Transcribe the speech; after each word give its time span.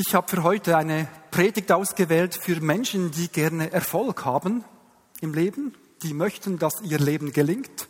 Ich 0.00 0.14
habe 0.14 0.28
für 0.28 0.44
heute 0.44 0.76
eine 0.76 1.08
Predigt 1.32 1.72
ausgewählt 1.72 2.38
für 2.40 2.60
Menschen, 2.60 3.10
die 3.10 3.26
gerne 3.26 3.72
Erfolg 3.72 4.24
haben 4.24 4.62
im 5.20 5.34
Leben, 5.34 5.74
die 6.04 6.14
möchten, 6.14 6.56
dass 6.56 6.80
ihr 6.82 7.00
Leben 7.00 7.32
gelingt. 7.32 7.88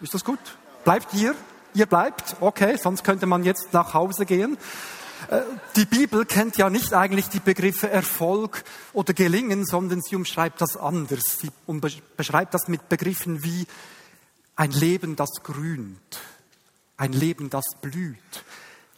Ist 0.00 0.14
das 0.14 0.24
gut? 0.24 0.38
Bleibt 0.84 1.14
ihr? 1.14 1.34
Ihr 1.74 1.86
bleibt? 1.86 2.36
Okay, 2.38 2.76
sonst 2.76 3.02
könnte 3.02 3.26
man 3.26 3.42
jetzt 3.42 3.72
nach 3.72 3.92
Hause 3.92 4.24
gehen. 4.24 4.56
Äh, 5.28 5.40
die 5.74 5.84
Bibel 5.84 6.24
kennt 6.24 6.56
ja 6.56 6.70
nicht 6.70 6.94
eigentlich 6.94 7.28
die 7.28 7.40
Begriffe 7.40 7.90
Erfolg 7.90 8.62
oder 8.92 9.14
Gelingen, 9.14 9.64
sondern 9.66 10.00
sie 10.00 10.14
umschreibt 10.14 10.60
das 10.60 10.76
anders. 10.76 11.40
Sie 11.40 11.50
beschreibt 12.16 12.54
das 12.54 12.68
mit 12.68 12.88
Begriffen 12.88 13.42
wie 13.42 13.66
ein 14.54 14.70
Leben, 14.70 15.16
das 15.16 15.42
grünt, 15.42 16.20
ein 16.96 17.12
Leben, 17.12 17.50
das 17.50 17.64
blüht, 17.80 18.44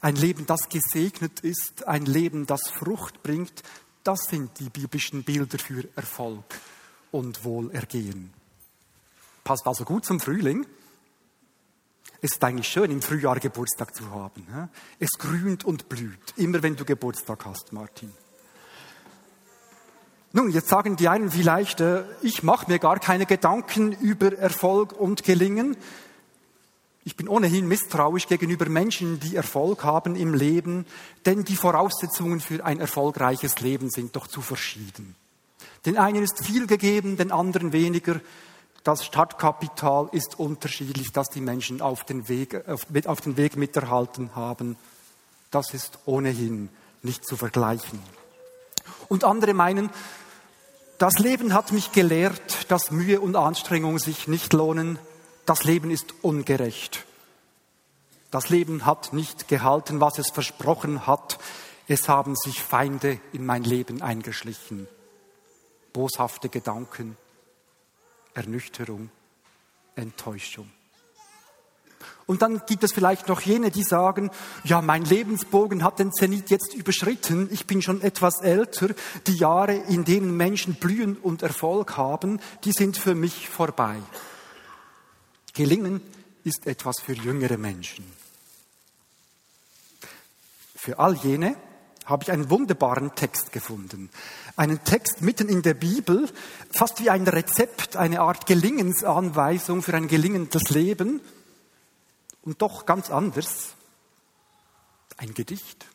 ein 0.05 0.17
Leben, 0.17 0.45
das 0.45 0.69
gesegnet 0.69 1.41
ist, 1.41 1.89
ein 1.89 2.05
Leben, 2.05 2.45
das 2.45 2.69
Frucht 2.69 3.23
bringt, 3.23 3.63
das 4.03 4.25
sind 4.29 4.61
die 4.61 4.69
biblischen 4.69 5.25
Bilder 5.25 5.59
für 5.59 5.89
Erfolg 5.97 6.45
und 7.11 7.43
Wohlergehen. 7.43 8.31
Passt 9.45 9.67
also 9.67 9.85
gut 9.85 10.05
zum 10.05 10.21
Frühling. 10.21 10.67
Es 12.21 12.33
ist 12.33 12.45
eigentlich 12.45 12.69
schön, 12.69 12.91
im 12.91 13.01
Frühjahr 13.01 13.41
Geburtstag 13.41 13.95
zu 13.95 14.11
haben. 14.11 14.47
Es 14.99 15.13
grünt 15.13 15.65
und 15.65 15.89
blüht, 15.89 16.35
immer 16.37 16.63
wenn 16.63 16.77
du 16.77 16.85
Geburtstag 16.85 17.47
hast, 17.47 17.73
Martin. 17.73 18.13
Nun, 20.33 20.51
jetzt 20.51 20.69
sagen 20.69 20.97
die 20.97 21.09
einen 21.09 21.31
vielleicht, 21.31 21.81
äh, 21.81 22.05
ich 22.21 22.43
mache 22.43 22.71
mir 22.71 22.79
gar 22.79 22.99
keine 22.99 23.25
Gedanken 23.25 23.93
über 23.93 24.37
Erfolg 24.37 24.93
und 24.93 25.23
Gelingen. 25.23 25.77
Ich 27.07 27.17
bin 27.17 27.29
ohnehin 27.29 27.69
misstrauisch 27.69 28.27
gegenüber 28.29 28.67
Menschen, 28.69 29.21
die 29.21 29.37
Erfolg 29.37 29.85
haben 29.85 30.17
im 30.17 30.33
Leben, 30.33 30.87
denn 31.27 31.45
die 31.45 31.57
Voraussetzungen 31.57 32.41
für 32.41 32.65
ein 32.65 32.81
erfolgreiches 32.81 33.61
Leben 33.61 33.91
sind 33.91 34.17
doch 34.17 34.27
zu 34.27 34.41
verschieden. 34.41 35.15
Den 35.85 35.99
einen 35.99 36.23
ist 36.23 36.43
viel 36.43 36.67
gegeben, 36.67 37.19
den 37.19 37.31
anderen 37.31 37.73
weniger. 37.73 38.21
Das 38.85 39.05
Startkapital 39.05 40.09
ist 40.13 40.39
unterschiedlich, 40.39 41.13
das 41.13 41.29
die 41.29 41.43
Menschen 41.43 41.83
auf 41.83 42.05
den 42.05 42.29
Weg, 42.31 42.67
auf, 42.67 42.87
auf 43.05 43.21
den 43.21 43.37
Weg 43.37 43.57
miterhalten 43.57 44.31
haben. 44.35 44.77
Das 45.51 45.75
ist 45.75 45.99
ohnehin 46.07 46.71
nicht 47.03 47.27
zu 47.27 47.37
vergleichen. 47.37 48.01
Und 49.09 49.25
andere 49.25 49.53
meinen, 49.53 49.91
das 50.97 51.19
Leben 51.19 51.53
hat 51.53 51.71
mich 51.71 51.93
gelehrt, 51.93 52.71
dass 52.71 52.91
Mühe 52.91 53.21
und 53.21 53.37
Anstrengung 53.37 53.99
sich 53.99 54.27
nicht 54.27 54.55
lohnen, 54.55 54.99
das 55.47 55.65
Leben 55.65 55.91
ist 55.91 56.15
ungerecht. 56.23 57.05
Das 58.31 58.49
Leben 58.49 58.85
hat 58.85 59.13
nicht 59.13 59.49
gehalten, 59.49 60.01
was 60.01 60.19
es 60.19 60.31
versprochen 60.31 61.07
hat. 61.07 61.39
Es 61.87 62.09
haben 62.09 62.35
sich 62.35 62.63
Feinde 62.63 63.21
in 63.33 63.47
mein 63.47 63.63
Leben 63.63 64.03
eingeschlichen. 64.03 64.89
Boshafte 65.93 66.49
Gedanken, 66.49 67.17
Ernüchterung, 68.35 69.11
Enttäuschung. 69.95 70.71
Und 72.27 72.43
dann 72.43 72.63
gibt 72.67 72.83
es 72.85 72.93
vielleicht 72.93 73.29
noch 73.29 73.43
jene, 73.43 73.71
die 73.71 73.83
sagen, 73.83 74.31
ja, 74.65 74.81
mein 74.81 75.05
Lebensbogen 75.05 75.85
hat 75.85 75.99
den 75.99 76.13
Zenit 76.13 76.51
jetzt 76.51 76.75
überschritten, 76.75 77.49
ich 77.53 77.67
bin 77.67 77.83
schon 77.83 78.01
etwas 78.01 78.41
älter, 78.41 78.89
die 79.27 79.37
Jahre, 79.37 79.75
in 79.75 80.05
denen 80.05 80.37
Menschen 80.37 80.75
blühen 80.75 81.17
und 81.17 81.43
Erfolg 81.43 81.97
haben, 81.97 82.41
die 82.65 82.73
sind 82.73 82.97
für 82.97 83.15
mich 83.15 83.49
vorbei. 83.49 83.97
Gelingen 85.55 86.03
ist 86.43 86.67
etwas 86.67 87.01
für 87.01 87.15
jüngere 87.15 87.57
Menschen. 87.57 88.05
Für 90.75 90.99
all 90.99 91.15
jene 91.15 91.57
habe 92.05 92.25
ich 92.25 92.33
einen 92.33 92.51
wunderbaren 92.51 93.15
Text 93.15 93.53
gefunden. 93.53 94.11
Einen 94.57 94.85
Text 94.85 95.23
mitten 95.23 95.49
in 95.49 95.63
der 95.63 95.75
Bibel, 95.75 96.31
fast 96.71 97.01
wie 97.01 97.09
ein 97.09 97.27
Rezept, 97.27 97.97
eine 97.97 98.21
Art 98.21 98.47
Gelingensanweisung 98.47 99.83
für 99.83 99.95
ein 99.95 100.09
gelingendes 100.09 100.71
Leben. 100.71 101.21
Und 102.43 102.61
doch 102.61 102.85
ganz 102.85 103.11
anders. 103.11 103.75
Ein 105.17 105.33
Gedicht, 105.33 105.87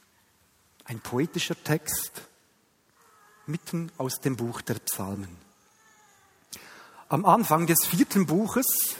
ein 0.85 0.99
poetischer 1.01 1.61
Text, 1.63 2.23
mitten 3.45 3.91
aus 3.97 4.15
dem 4.21 4.37
Buch 4.37 4.61
der 4.61 4.75
Psalmen. 4.75 5.37
Am 7.09 7.25
Anfang 7.25 7.67
des 7.67 7.85
vierten 7.85 8.25
Buches 8.25 8.95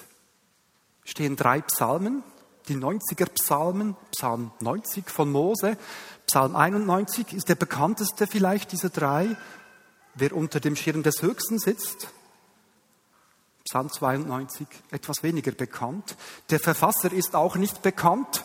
stehen 1.09 1.36
drei 1.36 1.62
Psalmen, 1.62 2.24
die 2.68 2.75
90er 2.75 3.28
Psalmen, 3.30 3.96
Psalm 4.12 4.52
90 4.59 5.09
von 5.09 5.31
Mose, 5.31 5.78
Psalm 6.28 6.56
91 6.56 7.34
ist 7.34 7.50
der 7.50 7.56
bekannteste 7.56 8.28
vielleicht 8.28 8.72
dieser 8.72 8.90
drei, 8.90 9.36
wer 10.14 10.36
unter 10.36 10.59
dem 10.59 10.75
Schirm 10.75 11.02
des 11.02 11.22
Höchsten 11.22 11.58
sitzt. 11.58 12.09
Psalm 13.66 13.90
92 13.90 14.68
etwas 14.92 15.24
weniger 15.24 15.52
bekannt. 15.52 16.16
Der 16.50 16.59
Verfasser 16.59 17.12
ist 17.12 17.36
auch 17.36 17.56
nicht 17.56 17.81
bekannt. 17.81 18.44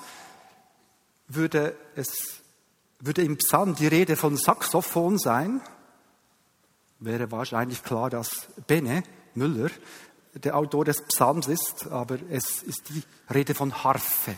Würde 1.29 1.77
es 1.95 2.41
würde 3.01 3.23
im 3.23 3.37
Psalm 3.37 3.75
die 3.75 3.87
Rede 3.87 4.17
von 4.17 4.37
Saxophon 4.37 5.19
sein, 5.19 5.61
wäre 7.01 7.31
wahrscheinlich 7.31 7.83
klar, 7.83 8.09
dass 8.09 8.49
Bene 8.67 9.03
Müller 9.35 9.71
der 10.35 10.57
Autor 10.57 10.85
des 10.85 11.03
Psalms 11.03 11.47
ist, 11.47 11.87
aber 11.91 12.19
es 12.31 12.63
ist 12.63 12.89
die 12.89 13.03
Rede 13.33 13.55
von 13.55 13.85
Harfe. 13.85 14.35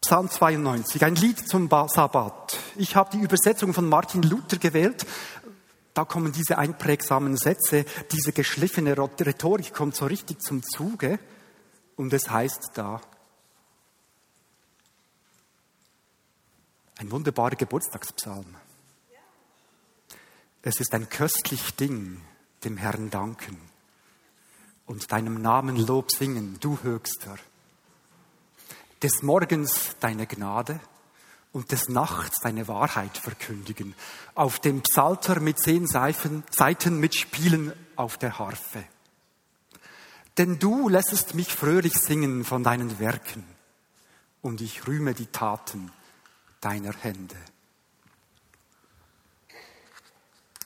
Psalm 0.00 0.28
92, 0.28 1.04
ein 1.04 1.14
Lied 1.14 1.48
zum 1.48 1.68
Sabbat. 1.70 2.58
Ich 2.76 2.96
habe 2.96 3.10
die 3.12 3.22
Übersetzung 3.22 3.72
von 3.72 3.88
Martin 3.88 4.22
Luther 4.22 4.58
gewählt. 4.58 5.06
Da 5.94 6.04
kommen 6.04 6.32
diese 6.32 6.58
einprägsamen 6.58 7.36
Sätze, 7.36 7.84
diese 8.10 8.32
geschliffene 8.32 8.96
Rhetorik 8.98 9.72
kommt 9.72 9.94
so 9.94 10.06
richtig 10.06 10.40
zum 10.42 10.62
Zuge. 10.62 11.18
Und 11.96 12.12
es 12.12 12.30
heißt 12.30 12.72
da, 12.74 13.00
ein 16.98 17.10
wunderbarer 17.10 17.56
Geburtstagspsalm. 17.56 18.56
Es 20.64 20.78
ist 20.78 20.94
ein 20.94 21.08
köstlich 21.08 21.74
Ding, 21.74 22.20
dem 22.62 22.76
Herrn 22.76 23.10
danken 23.10 23.58
und 24.86 25.10
deinem 25.10 25.42
Namen 25.42 25.76
Lob 25.76 26.12
singen, 26.12 26.56
du 26.60 26.78
Höchster. 26.84 27.36
Des 29.02 29.22
Morgens 29.22 29.96
deine 29.98 30.28
Gnade 30.28 30.78
und 31.50 31.72
des 31.72 31.88
Nachts 31.88 32.38
deine 32.40 32.68
Wahrheit 32.68 33.18
verkündigen. 33.18 33.96
Auf 34.36 34.60
dem 34.60 34.82
Psalter 34.82 35.40
mit 35.40 35.58
zehn 35.58 35.88
Seiten 35.88 37.00
mitspielen 37.00 37.72
auf 37.96 38.16
der 38.16 38.38
Harfe. 38.38 38.84
Denn 40.38 40.60
du 40.60 40.88
lässest 40.88 41.34
mich 41.34 41.52
fröhlich 41.52 41.94
singen 41.94 42.44
von 42.44 42.62
deinen 42.62 43.00
Werken 43.00 43.44
und 44.42 44.60
ich 44.60 44.86
rühme 44.86 45.12
die 45.12 45.26
Taten 45.26 45.90
deiner 46.60 46.92
Hände. 46.92 47.36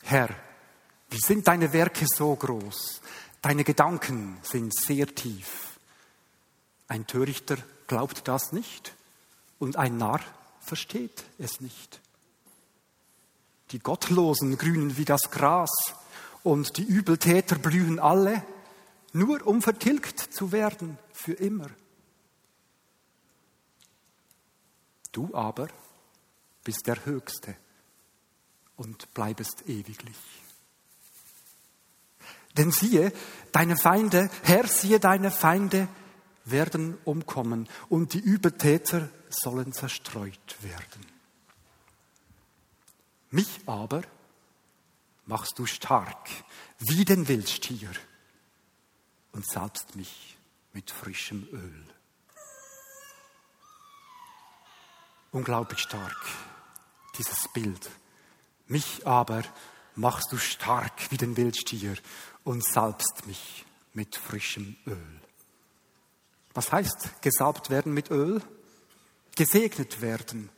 Herr, 0.08 0.28
wie 1.10 1.18
sind 1.18 1.48
deine 1.48 1.72
Werke 1.72 2.06
so 2.06 2.36
groß? 2.36 3.00
Deine 3.42 3.64
Gedanken 3.64 4.38
sind 4.40 4.72
sehr 4.72 5.12
tief. 5.12 5.80
Ein 6.86 7.08
Törichter 7.08 7.56
glaubt 7.88 8.28
das 8.28 8.52
nicht 8.52 8.94
und 9.58 9.74
ein 9.74 9.96
Narr 9.96 10.20
versteht 10.60 11.24
es 11.38 11.60
nicht. 11.60 12.00
Die 13.72 13.80
Gottlosen 13.80 14.56
grünen 14.56 14.96
wie 14.96 15.04
das 15.04 15.22
Gras 15.32 15.72
und 16.44 16.76
die 16.76 16.84
Übeltäter 16.84 17.56
blühen 17.56 17.98
alle, 17.98 18.46
nur 19.12 19.44
um 19.44 19.60
vertilgt 19.60 20.20
zu 20.20 20.52
werden 20.52 20.98
für 21.12 21.32
immer. 21.32 21.68
Du 25.10 25.34
aber 25.34 25.66
bist 26.62 26.86
der 26.86 27.04
Höchste 27.04 27.56
und 28.76 29.12
bleibest 29.14 29.68
ewiglich. 29.68 30.16
Denn 32.56 32.70
siehe, 32.70 33.12
deine 33.52 33.76
Feinde, 33.76 34.30
Herr, 34.42 34.66
siehe, 34.66 34.98
deine 34.98 35.30
Feinde 35.30 35.88
werden 36.44 36.96
umkommen 37.04 37.68
und 37.88 38.14
die 38.14 38.20
Übeltäter 38.20 39.08
sollen 39.28 39.72
zerstreut 39.72 40.56
werden. 40.62 41.04
Mich 43.30 43.60
aber 43.66 44.02
machst 45.26 45.58
du 45.58 45.66
stark 45.66 46.28
wie 46.78 47.04
den 47.04 47.28
Wildstier 47.28 47.90
und 49.32 49.46
salbst 49.46 49.96
mich 49.96 50.36
mit 50.72 50.90
frischem 50.90 51.46
Öl. 51.52 51.84
Unglaublich 55.32 55.80
stark, 55.80 56.16
dieses 57.18 57.48
Bild 57.52 57.90
mich 58.68 59.06
aber 59.06 59.42
machst 59.94 60.32
du 60.32 60.36
stark 60.36 61.10
wie 61.10 61.16
den 61.16 61.36
Wildstier 61.36 61.96
und 62.44 62.64
salbst 62.64 63.26
mich 63.26 63.64
mit 63.94 64.16
frischem 64.16 64.76
Öl. 64.86 65.20
Was 66.54 66.72
heißt 66.72 67.22
gesalbt 67.22 67.70
werden 67.70 67.92
mit 67.92 68.10
Öl? 68.10 68.42
Gesegnet 69.36 70.00
werden. 70.00 70.48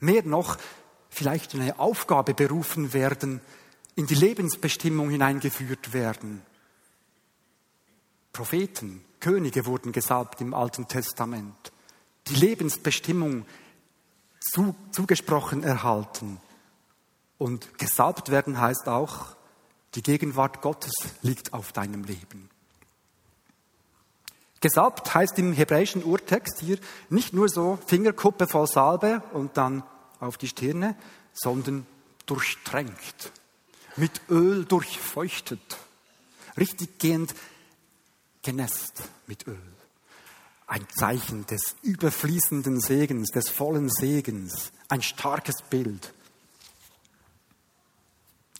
Mehr 0.00 0.24
noch, 0.24 0.58
vielleicht 1.10 1.54
in 1.54 1.60
eine 1.60 1.78
Aufgabe 1.78 2.34
berufen 2.34 2.92
werden, 2.92 3.40
in 3.94 4.06
die 4.06 4.16
Lebensbestimmung 4.16 5.10
hineingeführt 5.10 5.92
werden. 5.92 6.42
Propheten, 8.32 9.04
Könige 9.20 9.64
wurden 9.64 9.92
gesalbt 9.92 10.40
im 10.40 10.52
Alten 10.52 10.88
Testament. 10.88 11.72
Die 12.26 12.34
Lebensbestimmung 12.34 13.46
zu, 14.40 14.74
zugesprochen 14.90 15.62
erhalten. 15.62 16.40
Und 17.44 17.76
gesalbt 17.76 18.30
werden 18.30 18.58
heißt 18.58 18.88
auch, 18.88 19.36
die 19.96 20.02
Gegenwart 20.02 20.62
Gottes 20.62 20.94
liegt 21.20 21.52
auf 21.52 21.72
deinem 21.72 22.02
Leben. 22.04 22.48
Gesalbt 24.62 25.14
heißt 25.14 25.38
im 25.38 25.52
hebräischen 25.52 26.04
Urtext 26.04 26.60
hier 26.60 26.78
nicht 27.10 27.34
nur 27.34 27.50
so 27.50 27.78
Fingerkuppe 27.86 28.46
voll 28.46 28.66
Salbe 28.66 29.22
und 29.34 29.58
dann 29.58 29.82
auf 30.20 30.38
die 30.38 30.48
Stirne, 30.48 30.96
sondern 31.34 31.86
durchtränkt, 32.24 33.30
mit 33.96 34.22
Öl 34.30 34.64
durchfeuchtet, 34.64 35.76
richtig 36.56 36.98
gehend 36.98 37.34
genässt 38.40 39.02
mit 39.26 39.46
Öl. 39.46 39.60
Ein 40.66 40.86
Zeichen 40.98 41.44
des 41.44 41.76
überfließenden 41.82 42.80
Segens, 42.80 43.32
des 43.32 43.50
vollen 43.50 43.90
Segens, 43.90 44.72
ein 44.88 45.02
starkes 45.02 45.56
Bild. 45.68 46.14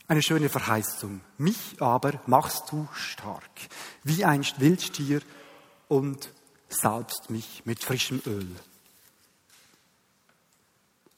Eine 0.07 0.21
schöne 0.21 0.49
Verheißung. 0.49 1.21
Mich 1.39 1.77
aber 1.79 2.19
machst 2.27 2.71
du 2.71 2.87
stark, 2.93 3.49
wie 4.03 4.23
ein 4.23 4.45
Wildstier 4.57 5.21
und 5.87 6.31
salbst 6.69 7.31
mich 7.31 7.63
mit 7.65 7.83
frischem 7.83 8.21
Öl. 8.27 8.47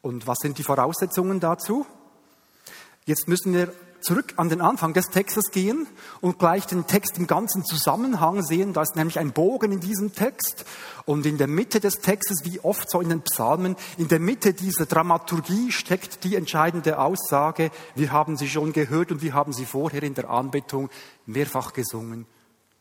Und 0.01 0.25
was 0.25 0.38
sind 0.42 0.57
die 0.57 0.63
Voraussetzungen 0.63 1.42
dazu? 1.42 1.86
Jetzt 3.06 3.28
müssen 3.28 3.54
wir 3.54 3.74
zurück 4.07 4.36
an 4.38 4.48
den 4.48 4.62
Anfang 4.62 4.94
des 4.94 5.07
Textes 5.07 5.51
gehen 5.51 5.86
und 6.21 6.39
gleich 6.39 6.65
den 6.65 6.88
Text 6.88 7.18
im 7.18 7.27
ganzen 7.27 7.65
Zusammenhang 7.65 8.42
sehen. 8.42 8.71
Da 8.71 8.81
ist 8.81 8.95
nämlich 8.95 9.19
ein 9.19 9.33
Bogen 9.33 9.74
in 9.74 9.81
diesem 9.81 10.13
Text. 10.13 10.65
Und 11.06 11.25
in 11.25 11.38
der 11.38 11.48
Mitte 11.48 11.81
des 11.81 12.00
Textes, 12.00 12.45
wie 12.45 12.62
oft 12.62 12.89
so 12.89 13.01
in 13.01 13.09
den 13.09 13.21
Psalmen, 13.21 13.75
in 13.98 14.07
der 14.07 14.19
Mitte 14.19 14.54
dieser 14.54 14.86
Dramaturgie 14.86 15.74
steckt 15.74 16.24
die 16.24 16.36
entscheidende 16.36 17.00
Aussage. 17.00 17.69
Wir 17.95 18.13
haben 18.13 18.38
sie 18.38 18.48
schon 18.48 18.71
gehört 18.71 19.12
und 19.12 19.21
wir 19.21 19.33
haben 19.33 19.51
sie 19.51 19.65
vorher 19.65 20.04
in 20.04 20.13
der 20.13 20.30
Anbetung 20.30 20.89
mehrfach 21.25 21.74
gesungen. 21.74 22.25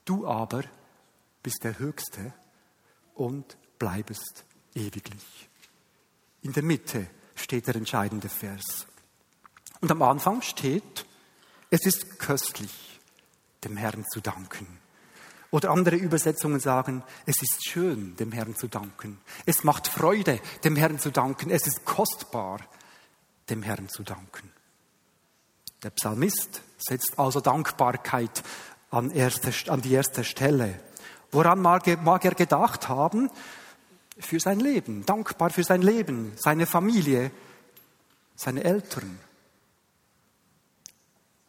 Du 0.05 0.27
aber 0.29 0.63
bist 1.43 1.65
der 1.65 1.79
Höchste 1.81 2.33
und 3.15 3.57
bleibest 3.81 4.45
ewiglich. 4.75 5.49
In 6.43 6.53
der 6.53 6.63
Mitte 6.63 7.09
steht 7.35 7.67
der 7.67 7.75
entscheidende 7.75 8.29
Vers. 8.29 8.87
Und 9.81 9.91
am 9.91 10.03
Anfang 10.03 10.43
steht, 10.43 11.06
es 11.77 11.85
ist 11.85 12.19
köstlich, 12.19 13.01
dem 13.65 13.77
Herrn 13.77 14.05
zu 14.11 14.21
danken. 14.23 14.67
Oder 15.51 15.71
andere 15.71 15.97
Übersetzungen 15.97 16.59
sagen, 16.59 17.03
es 17.27 17.43
ist 17.43 17.69
schön, 17.69 18.17
dem 18.17 18.33
Herrn 18.33 18.57
zu 18.57 18.67
danken. 18.67 19.19
Es 19.45 19.63
macht 19.63 19.87
Freude, 19.87 20.41
dem 20.65 20.75
Herrn 20.77 20.99
zu 20.99 21.11
danken. 21.11 21.51
Es 21.51 21.67
ist 21.67 21.85
kostbar, 21.85 22.61
dem 23.51 23.63
Herrn 23.63 23.91
zu 23.91 24.05
danken. 24.05 24.51
Der 25.83 25.91
Psalmist 25.91 26.63
setzt 26.79 27.19
also 27.19 27.41
Dankbarkeit 27.41 28.43
an, 28.91 29.11
erste, 29.11 29.53
an 29.71 29.83
die 29.83 29.93
erste 29.93 30.25
Stelle. 30.25 30.81
Woran 31.31 31.61
mag 31.61 31.87
er 31.87 32.35
gedacht 32.35 32.89
haben? 32.89 33.31
Für 34.19 34.41
sein 34.41 34.61
Leben, 34.61 35.05
dankbar 35.05 35.51
für 35.51 35.63
sein 35.63 35.83
Leben, 35.83 36.33
seine 36.37 36.65
Familie, 36.65 37.31
seine 38.35 38.65
Eltern 38.65 39.19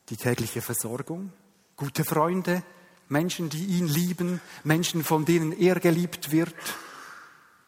die 0.09 0.17
tägliche 0.17 0.61
Versorgung, 0.61 1.33
gute 1.75 2.03
Freunde, 2.03 2.63
Menschen, 3.09 3.49
die 3.49 3.65
ihn 3.65 3.87
lieben, 3.87 4.41
Menschen, 4.63 5.03
von 5.03 5.25
denen 5.25 5.51
er 5.51 5.79
geliebt 5.79 6.31
wird, 6.31 6.55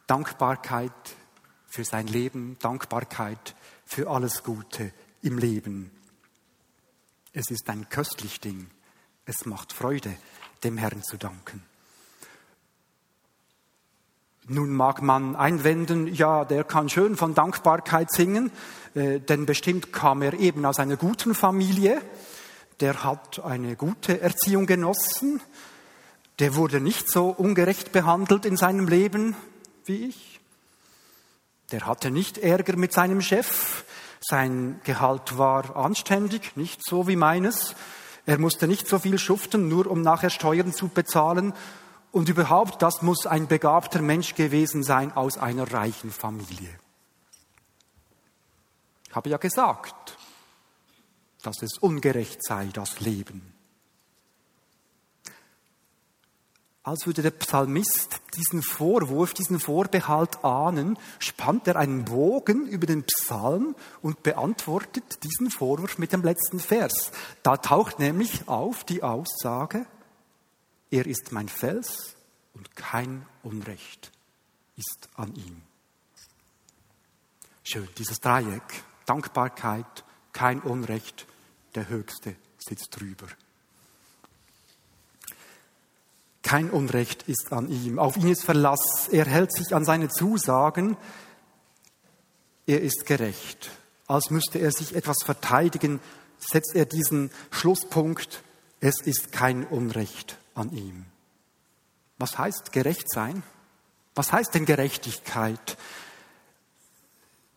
Dankbarkeit 0.08 0.92
für 1.68 1.86
sein 1.86 2.08
Leben, 2.08 2.58
Dankbarkeit 2.60 3.56
für 3.86 4.10
alles 4.10 4.44
Gute 4.44 4.92
im 5.22 5.38
Leben. 5.38 5.92
Es 7.32 7.52
ist 7.52 7.70
ein 7.70 7.88
köstlich 7.90 8.40
Ding. 8.40 8.70
Es 9.26 9.46
macht 9.46 9.72
Freude, 9.72 10.16
dem 10.64 10.78
Herrn 10.78 11.04
zu 11.04 11.18
danken. 11.18 11.64
Nun 14.50 14.74
mag 14.74 15.02
man 15.02 15.36
einwenden, 15.36 16.08
ja, 16.08 16.44
der 16.44 16.64
kann 16.64 16.90
schön 16.90 17.16
von 17.16 17.34
Dankbarkeit 17.34 18.12
singen, 18.12 18.52
äh, 18.96 19.20
denn 19.20 19.46
bestimmt 19.46 19.94
kam 19.94 20.22
er 20.22 20.34
eben 20.34 20.66
aus 20.66 20.80
einer 20.80 20.98
guten 20.98 21.34
Familie 21.34 22.02
der 22.80 23.04
hat 23.04 23.44
eine 23.44 23.76
gute 23.76 24.22
Erziehung 24.22 24.66
genossen, 24.66 25.42
der 26.40 26.56
wurde 26.56 26.80
nicht 26.80 27.10
so 27.10 27.28
ungerecht 27.28 27.92
behandelt 27.92 28.46
in 28.46 28.56
seinem 28.56 28.88
Leben 28.88 29.36
wie 29.86 30.06
ich. 30.06 30.40
Der 31.72 31.86
hatte 31.86 32.10
nicht 32.10 32.38
Ärger 32.38 32.78
mit 32.78 32.94
seinem 32.94 33.22
Chef, 33.22 33.84
sein 34.22 34.80
Gehalt 34.86 35.38
war 35.38 35.76
anständig, 35.76 36.56
nicht 36.56 36.84
so 36.86 37.08
wie 37.08 37.16
meines. 37.16 37.76
Er 38.26 38.38
musste 38.38 38.68
nicht 38.68 38.88
so 38.88 39.00
viel 39.00 39.18
schuften, 39.18 39.68
nur 39.68 39.88
um 39.88 40.02
nachher 40.02 40.30
Steuern 40.30 40.74
zu 40.74 40.88
bezahlen. 40.88 41.54
Und 42.12 42.30
überhaupt, 42.30 42.82
das 42.82 43.02
muss 43.02 43.26
ein 43.26 43.48
begabter 43.48 44.02
Mensch 44.02 44.36
gewesen 44.36 44.84
sein 44.84 45.12
aus 45.14 45.38
einer 45.38 45.72
reichen 45.72 46.12
Familie. 46.12 46.80
Ich 49.08 49.16
habe 49.16 49.30
ja 49.30 49.38
gesagt, 49.38 50.18
dass 51.42 51.62
es 51.62 51.78
ungerecht 51.78 52.44
sei, 52.44 52.70
das 52.74 53.00
Leben. 53.00 53.54
Als 56.82 57.06
würde 57.06 57.22
der 57.22 57.32
Psalmist 57.32 58.20
diesen 58.36 58.64
Vorwurf, 58.64 59.34
diesen 59.34 59.60
Vorbehalt 59.60 60.44
ahnen, 60.44 60.98
spannt 61.20 61.68
er 61.68 61.76
einen 61.76 62.06
Bogen 62.06 62.66
über 62.66 62.88
den 62.88 63.04
Psalm 63.04 63.76
und 64.02 64.24
beantwortet 64.24 65.24
diesen 65.24 65.52
Vorwurf 65.52 66.00
mit 66.00 66.14
dem 66.14 66.24
letzten 66.24 66.60
Vers. 66.60 67.12
Da 67.44 67.58
taucht 67.58 68.00
nämlich 68.00 68.48
auf 68.48 68.84
die 68.84 69.04
Aussage, 69.04 69.86
er 70.92 71.06
ist 71.06 71.32
mein 71.32 71.50
Fels 71.50 72.16
und 72.54 72.76
kein 72.76 73.26
Unrecht 73.44 74.12
ist 74.76 75.10
an 75.16 75.36
ihm. 75.36 75.62
Schön, 77.64 77.88
dieses 77.98 78.20
Dreieck. 78.20 78.84
Dankbarkeit, 79.06 80.04
kein 80.34 80.62
Unrecht, 80.62 81.26
der 81.76 81.90
Höchste 81.90 82.36
sitzt 82.58 82.90
drüber. 82.92 83.28
Kein 86.42 86.70
Unrecht 86.72 87.24
ist 87.24 87.52
an 87.52 87.70
ihm. 87.70 88.00
Auf 88.00 88.18
ihn 88.18 88.28
ist 88.28 88.44
Verlass. 88.44 89.08
Er 89.12 89.26
hält 89.26 89.54
sich 89.54 89.76
an 89.76 89.86
seine 89.86 90.10
Zusagen. 90.10 90.98
Er 92.66 92.82
ist 92.82 93.06
gerecht. 93.06 93.72
Als 94.08 94.32
müsste 94.32 94.58
er 94.58 94.72
sich 94.72 94.96
etwas 94.96 95.18
verteidigen, 95.24 96.00
setzt 96.40 96.76
er 96.76 96.86
diesen 96.86 97.30
Schlusspunkt. 97.52 98.44
Es 98.80 99.02
ist 99.02 99.32
kein 99.32 99.66
Unrecht 99.66 100.40
an 100.60 100.72
ihm. 100.72 101.06
Was 102.18 102.38
heißt 102.38 102.72
gerecht 102.72 103.10
sein? 103.10 103.44
Was 104.14 104.34
heißt 104.34 104.54
denn 104.54 104.66
Gerechtigkeit? 104.66 105.78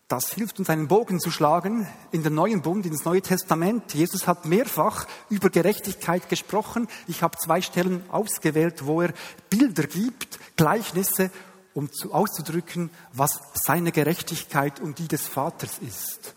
Das 0.07 0.31
hilft 0.31 0.59
uns, 0.59 0.69
einen 0.69 0.87
Bogen 0.87 1.19
zu 1.19 1.31
schlagen 1.31 1.87
in 2.11 2.23
den 2.23 2.35
neuen 2.35 2.61
Bund, 2.61 2.85
ins 2.85 3.03
Neue 3.03 3.21
Testament. 3.21 3.93
Jesus 3.93 4.27
hat 4.27 4.45
mehrfach 4.45 5.07
über 5.29 5.49
Gerechtigkeit 5.49 6.29
gesprochen. 6.29 6.87
Ich 7.07 7.23
habe 7.23 7.37
zwei 7.37 7.61
Stellen 7.61 8.07
ausgewählt, 8.09 8.85
wo 8.85 9.01
er 9.01 9.13
Bilder 9.49 9.83
gibt, 9.83 10.39
Gleichnisse, 10.55 11.31
um 11.73 11.91
zu, 11.91 12.13
auszudrücken, 12.13 12.91
was 13.11 13.39
seine 13.55 13.91
Gerechtigkeit 13.91 14.79
und 14.79 14.99
die 14.99 15.07
des 15.07 15.27
Vaters 15.27 15.79
ist. 15.79 16.35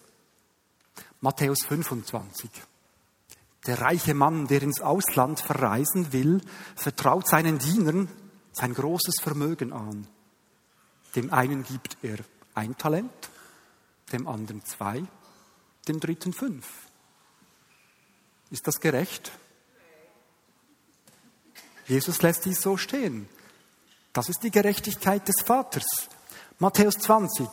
Matthäus 1.20 1.58
25. 1.66 2.50
Der 3.66 3.80
reiche 3.80 4.14
Mann, 4.14 4.46
der 4.46 4.62
ins 4.62 4.80
Ausland 4.80 5.40
verreisen 5.40 6.12
will, 6.12 6.40
vertraut 6.76 7.26
seinen 7.26 7.58
Dienern 7.58 8.08
sein 8.52 8.72
großes 8.72 9.16
Vermögen 9.20 9.72
an. 9.72 10.06
Dem 11.14 11.32
einen 11.32 11.64
gibt 11.64 11.98
er 12.02 12.18
ein 12.54 12.76
Talent, 12.76 13.10
dem 14.12 14.28
anderen 14.28 14.64
zwei, 14.64 15.04
dem 15.88 16.00
dritten 16.00 16.32
fünf. 16.32 16.66
Ist 18.50 18.66
das 18.66 18.80
gerecht? 18.80 19.32
Jesus 21.86 22.22
lässt 22.22 22.44
dies 22.44 22.60
so 22.60 22.76
stehen. 22.76 23.28
Das 24.12 24.28
ist 24.28 24.42
die 24.42 24.50
Gerechtigkeit 24.50 25.26
des 25.28 25.42
Vaters. 25.44 26.08
Matthäus 26.58 26.94
20. 26.98 27.48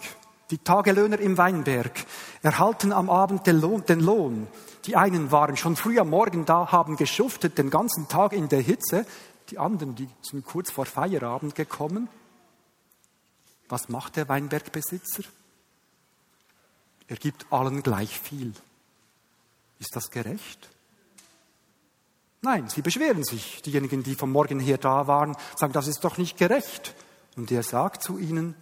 Die 0.50 0.58
Tagelöhner 0.60 1.20
im 1.20 1.38
Weinberg 1.38 2.05
erhalten 2.41 2.93
am 2.93 3.10
Abend 3.10 3.48
den 3.48 3.60
Lohn, 3.60 3.86
den 3.86 4.00
Lohn. 4.00 4.48
Die 4.86 4.96
einen 4.96 5.32
waren 5.32 5.56
schon 5.56 5.75
früh 5.75 6.00
am 6.00 6.10
Morgen 6.10 6.46
da, 6.46 6.72
haben 6.72 6.98
geschuftet 6.98 7.58
den 7.58 7.70
ganzen 7.70 8.08
Tag 8.08 8.34
in 8.34 8.50
der 8.50 8.62
Hitze. 8.62 9.06
Die 9.50 9.58
anderen, 9.58 9.96
die 9.96 10.10
sind 10.22 10.46
kurz 10.46 10.72
vor 10.72 10.86
Feierabend 10.86 11.56
gekommen. 11.56 12.10
Was 13.70 13.88
macht 13.90 14.18
der 14.18 14.28
Weinbergbesitzer? 14.28 15.24
Er 17.08 17.16
gibt 17.16 17.52
allen 17.52 17.82
gleich 17.82 18.20
viel. 18.20 18.54
Ist 19.80 19.96
das 19.96 20.12
gerecht? 20.12 20.70
Nein, 22.42 22.68
sie 22.68 22.82
beschweren 22.82 23.24
sich. 23.24 23.62
Diejenigen, 23.62 24.04
die 24.04 24.16
vom 24.16 24.32
Morgen 24.32 24.60
her 24.60 24.78
da 24.78 25.08
waren, 25.08 25.38
sagen, 25.56 25.72
das 25.72 25.88
ist 25.88 26.04
doch 26.04 26.18
nicht 26.18 26.38
gerecht. 26.38 26.94
Und 27.38 27.52
er 27.52 27.63
sagt 27.63 28.04
zu 28.04 28.18
ihnen, 28.18 28.56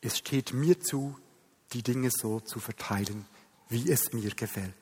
es 0.00 0.18
steht 0.18 0.52
mir 0.54 0.80
zu, 0.80 1.18
die 1.72 1.82
Dinge 1.82 2.10
so 2.10 2.40
zu 2.40 2.60
verteilen, 2.60 3.26
wie 3.68 3.90
es 3.90 4.12
mir 4.12 4.30
gefällt. 4.30 4.74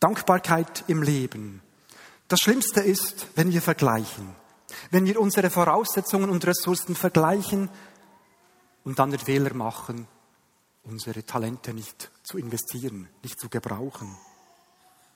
Dankbarkeit 0.00 0.84
im 0.88 1.02
Leben. 1.02 1.62
Das 2.28 2.40
Schlimmste 2.40 2.80
ist, 2.80 3.28
wenn 3.36 3.52
wir 3.52 3.62
vergleichen. 3.62 4.34
Wenn 4.90 5.06
wir 5.06 5.20
unsere 5.20 5.50
Voraussetzungen 5.50 6.30
und 6.30 6.46
Ressourcen 6.46 6.94
vergleichen 6.94 7.68
und 8.84 8.98
dann 8.98 9.10
den 9.10 9.20
Fehler 9.20 9.54
machen, 9.54 10.08
unsere 10.84 11.24
Talente 11.24 11.72
nicht 11.72 12.10
zu 12.22 12.38
investieren, 12.38 13.08
nicht 13.22 13.38
zu 13.38 13.48
gebrauchen. 13.48 14.16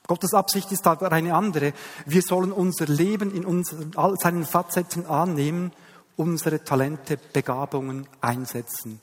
Gottes 0.07 0.33
Absicht 0.33 0.71
ist 0.71 0.87
aber 0.87 1.11
eine 1.11 1.33
andere. 1.33 1.73
Wir 2.05 2.21
sollen 2.21 2.53
unser 2.53 2.85
Leben 2.85 3.35
in 3.35 3.45
unseren, 3.45 3.91
all 3.97 4.15
seinen 4.17 4.45
Facetten 4.45 5.05
annehmen, 5.05 5.73
unsere 6.15 6.63
Talente, 6.63 7.17
Begabungen 7.17 8.07
einsetzen, 8.21 9.01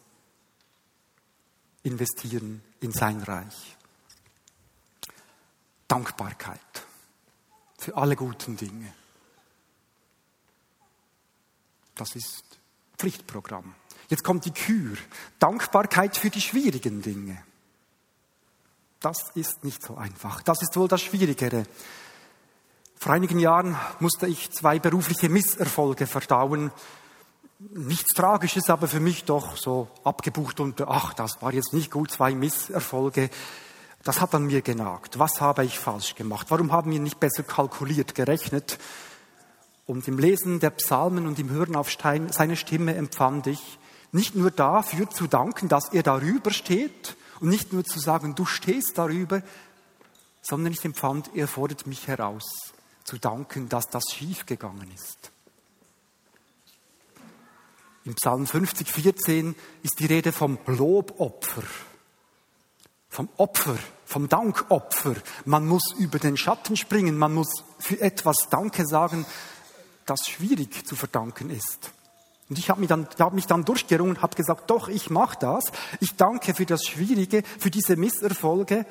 investieren 1.84 2.62
in 2.80 2.92
sein 2.92 3.22
Reich. 3.22 3.76
Dankbarkeit 5.86 6.60
für 7.78 7.96
alle 7.96 8.16
guten 8.16 8.56
Dinge. 8.56 8.92
Das 11.94 12.16
ist 12.16 12.42
Pflichtprogramm. 12.98 13.74
Jetzt 14.08 14.24
kommt 14.24 14.44
die 14.44 14.52
Kür. 14.52 14.96
Dankbarkeit 15.38 16.16
für 16.16 16.30
die 16.30 16.40
schwierigen 16.40 17.02
Dinge. 17.02 17.42
Das 19.00 19.30
ist 19.34 19.64
nicht 19.64 19.82
so 19.82 19.96
einfach. 19.96 20.42
Das 20.42 20.62
ist 20.62 20.76
wohl 20.76 20.88
das 20.88 21.02
Schwierigere. 21.02 21.66
Vor 22.96 23.12
einigen 23.12 23.38
Jahren 23.38 23.76
musste 24.00 24.26
ich 24.26 24.50
zwei 24.50 24.78
berufliche 24.78 25.28
Misserfolge 25.28 26.06
verdauen. 26.06 26.72
Nichts 27.58 28.14
Tragisches, 28.14 28.68
aber 28.68 28.88
für 28.88 29.00
mich 29.00 29.24
doch 29.24 29.56
so 29.56 29.88
abgebucht 30.02 30.58
und 30.60 30.80
ach, 30.82 31.14
das 31.14 31.40
war 31.40 31.52
jetzt 31.54 31.72
nicht 31.72 31.90
gut, 31.90 32.10
zwei 32.10 32.34
Misserfolge. 32.34 33.30
Das 34.02 34.20
hat 34.20 34.34
an 34.34 34.44
mir 34.44 34.60
genagt. 34.60 35.18
Was 35.18 35.40
habe 35.40 35.64
ich 35.64 35.78
falsch 35.78 36.14
gemacht? 36.14 36.48
Warum 36.50 36.72
haben 36.72 36.90
wir 36.90 36.98
nicht 36.98 37.20
besser 37.20 37.42
kalkuliert, 37.42 38.14
gerechnet? 38.14 38.78
Und 39.86 40.08
im 40.08 40.18
Lesen 40.18 40.60
der 40.60 40.70
Psalmen 40.70 41.26
und 41.26 41.38
im 41.38 41.50
Hören 41.50 41.76
auf 41.76 41.90
seine 41.90 42.56
Stimme 42.56 42.94
empfand 42.96 43.46
ich, 43.46 43.78
nicht 44.12 44.34
nur 44.34 44.50
dafür 44.50 45.08
zu 45.10 45.26
danken, 45.26 45.68
dass 45.68 45.92
er 45.92 46.02
darüber 46.02 46.50
steht 46.50 47.16
und 47.40 47.48
nicht 47.48 47.72
nur 47.72 47.84
zu 47.84 47.98
sagen, 47.98 48.34
du 48.34 48.46
stehst 48.46 48.98
darüber, 48.98 49.42
sondern 50.42 50.72
ich 50.72 50.84
empfand, 50.84 51.30
er 51.34 51.48
fordert 51.48 51.86
mich 51.86 52.06
heraus, 52.08 52.44
zu 53.04 53.18
danken, 53.18 53.68
dass 53.68 53.86
das 53.88 54.04
schiefgegangen 54.12 54.90
ist. 54.92 55.33
Im 58.06 58.14
Psalm 58.16 58.46
50, 58.46 58.90
14 58.90 59.54
ist 59.82 59.98
die 59.98 60.04
Rede 60.04 60.30
vom 60.30 60.58
Lobopfer, 60.66 61.62
vom 63.08 63.30
Opfer, 63.38 63.78
vom 64.04 64.28
Dankopfer. 64.28 65.14
Man 65.46 65.66
muss 65.66 65.94
über 65.98 66.18
den 66.18 66.36
Schatten 66.36 66.76
springen, 66.76 67.16
man 67.16 67.32
muss 67.32 67.64
für 67.78 67.98
etwas 68.02 68.48
Danke 68.50 68.86
sagen, 68.86 69.24
das 70.04 70.28
schwierig 70.28 70.86
zu 70.86 70.96
verdanken 70.96 71.48
ist. 71.48 71.92
Und 72.50 72.58
ich 72.58 72.68
habe 72.68 72.80
mich 72.80 72.90
dann, 72.90 73.08
hab 73.18 73.32
mich 73.32 73.46
dann 73.46 73.64
durchgerungen 73.64 74.20
habe 74.20 74.36
gesagt, 74.36 74.68
doch, 74.68 74.88
ich 74.88 75.08
mache 75.08 75.38
das. 75.40 75.64
Ich 76.00 76.14
danke 76.14 76.52
für 76.52 76.66
das 76.66 76.84
Schwierige, 76.84 77.42
für 77.58 77.70
diese 77.70 77.96
Misserfolge. 77.96 78.84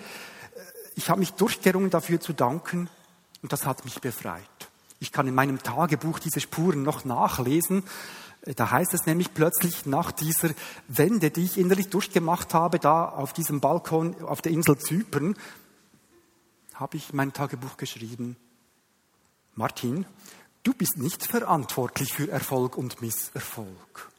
Ich 0.96 1.12
habe 1.12 1.20
mich 1.20 1.34
durchgerungen, 1.34 1.92
dafür 1.92 2.20
zu 2.20 2.34
danken 2.34 2.90
und 3.44 3.54
das 3.54 3.68
hat 3.68 3.86
mich 3.86 4.02
befreit. 4.02 4.42
Ich 5.00 5.12
kann 5.12 5.28
in 5.28 5.36
meinem 5.36 5.62
Tagebuch 5.62 6.18
diese 6.18 6.40
Spuren 6.40 6.82
noch 6.82 7.06
nachlesen. 7.06 7.84
Da 8.56 8.72
heißt 8.72 8.94
es 8.94 9.06
nämlich 9.06 9.34
plötzlich 9.34 9.86
nach 9.86 10.12
dieser 10.12 10.50
Wende, 10.88 11.32
die 11.32 11.46
ich 11.46 11.58
innerlich 11.58 11.90
durchgemacht 11.90 12.54
habe, 12.54 12.80
da 12.80 13.08
auf 13.08 13.34
diesem 13.34 13.62
Balkon 13.62 14.22
auf 14.24 14.42
der 14.42 14.52
Insel 14.52 14.78
Zypern, 14.78 15.36
habe 16.74 16.98
ich 16.98 17.14
mein 17.14 17.32
Tagebuch 17.32 17.78
geschrieben. 17.78 18.36
Martin, 19.56 20.06
Du 20.64 20.74
bist 20.74 20.98
nicht 20.98 21.26
verantwortlich 21.26 22.14
für 22.14 22.32
Erfolg 22.32 22.78
und 22.78 23.02
Misserfolg. 23.02 24.10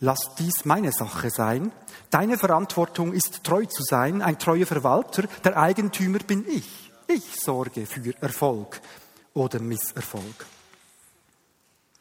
Lass 0.00 0.34
dies 0.36 0.64
meine 0.64 0.90
Sache 0.90 1.30
sein. 1.30 1.70
Deine 2.10 2.36
Verantwortung 2.36 3.12
ist 3.12 3.44
treu 3.44 3.64
zu 3.66 3.84
sein, 3.84 4.20
ein 4.20 4.38
treuer 4.40 4.66
Verwalter. 4.66 5.22
Der 5.44 5.56
Eigentümer 5.56 6.18
bin 6.18 6.44
ich. 6.48 6.92
Ich 7.06 7.36
sorge 7.40 7.86
für 7.86 8.20
Erfolg 8.20 8.80
oder 9.32 9.60
Misserfolg. 9.60 10.44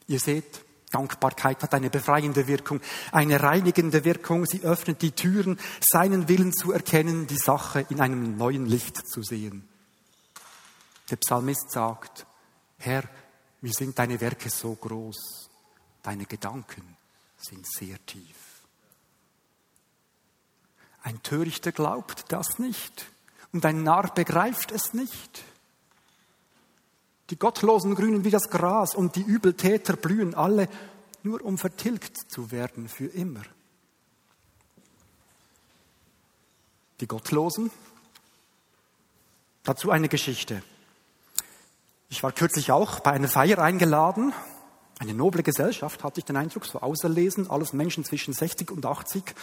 Ihr 0.07 0.19
seht, 0.19 0.64
Dankbarkeit 0.95 1.61
hat 1.61 1.73
eine 1.73 1.89
befreiende 1.89 2.47
Wirkung, 2.47 2.79
eine 3.11 3.43
reinigende 3.43 4.05
Wirkung. 4.05 4.45
Sie 4.45 4.61
öffnet 4.61 5.01
die 5.01 5.11
Türen, 5.11 5.59
seinen 5.81 6.29
Willen 6.29 6.53
zu 6.53 6.71
erkennen, 6.71 7.27
die 7.27 7.37
Sache 7.37 7.85
in 7.89 7.99
einem 7.99 8.37
neuen 8.37 8.65
Licht 8.65 9.05
zu 9.05 9.21
sehen. 9.21 9.67
Der 11.09 11.17
Psalmist 11.17 11.69
sagt, 11.71 12.25
Herr, 12.77 13.03
wie 13.59 13.73
sind 13.73 13.99
deine 13.99 14.21
Werke 14.21 14.49
so 14.49 14.73
groß, 14.73 15.49
deine 16.01 16.25
Gedanken 16.25 16.95
sind 17.37 17.67
sehr 17.67 17.97
tief. 18.05 18.37
Ein 21.03 21.21
Törichter 21.23 21.73
glaubt 21.73 22.31
das 22.31 22.57
nicht 22.57 23.05
und 23.51 23.65
ein 23.65 23.83
Narr 23.83 24.13
begreift 24.13 24.71
es 24.71 24.93
nicht. 24.93 25.43
Die 27.29 27.39
Gottlosen 27.39 27.95
grünen 27.95 28.23
wie 28.23 28.29
das 28.29 28.49
Gras 28.49 28.93
und 28.93 29.15
die 29.15 29.23
Übeltäter 29.23 29.95
blühen 29.95 30.35
alle, 30.35 30.69
nur 31.23 31.43
um 31.43 31.57
vertilgt 31.57 32.17
zu 32.17 32.51
werden 32.51 32.87
für 32.87 33.07
immer. 33.07 33.41
Die 37.01 37.07
Gottlosen? 37.07 37.71
Dazu 39.63 39.89
eine 39.89 40.07
Geschichte. 40.07 40.61
Ich 42.09 42.21
war 42.21 42.31
kürzlich 42.31 42.71
auch 42.71 42.99
bei 42.99 43.11
einer 43.11 43.27
Feier 43.27 43.57
eingeladen. 43.57 44.31
Eine 44.99 45.13
noble 45.13 45.43
Gesellschaft, 45.43 46.03
hatte 46.03 46.19
ich 46.19 46.25
den 46.25 46.37
Eindruck, 46.37 46.65
so 46.65 46.79
auserlesen, 46.79 47.49
alles 47.49 47.73
Menschen 47.73 48.05
zwischen 48.05 48.33
60 48.33 48.71
und 48.71 48.85
80, 48.85 49.23
äh, 49.27 49.33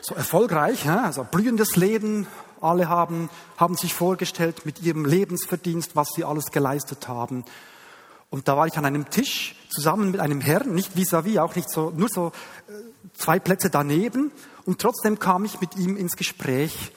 so 0.00 0.14
erfolgreich, 0.14 0.88
also 0.88 1.24
blühendes 1.24 1.76
Leben. 1.76 2.26
Alle 2.60 2.88
haben, 2.88 3.30
haben 3.56 3.76
sich 3.76 3.94
vorgestellt 3.94 4.66
mit 4.66 4.82
ihrem 4.82 5.04
Lebensverdienst, 5.04 5.94
was 5.94 6.08
sie 6.14 6.24
alles 6.24 6.46
geleistet 6.46 7.06
haben. 7.06 7.44
Und 8.30 8.48
da 8.48 8.56
war 8.56 8.66
ich 8.66 8.76
an 8.76 8.84
einem 8.84 9.08
Tisch 9.10 9.54
zusammen 9.70 10.10
mit 10.10 10.20
einem 10.20 10.40
Herrn, 10.40 10.74
nicht 10.74 10.96
vis-à-vis, 10.96 11.36
-vis, 11.36 11.40
auch 11.40 11.54
nicht 11.54 11.70
so, 11.70 11.90
nur 11.90 12.08
so 12.08 12.32
äh, 12.68 12.72
zwei 13.14 13.38
Plätze 13.38 13.70
daneben. 13.70 14.32
Und 14.64 14.80
trotzdem 14.80 15.18
kam 15.18 15.44
ich 15.44 15.60
mit 15.60 15.76
ihm 15.76 15.96
ins 15.96 16.16
Gespräch 16.16 16.92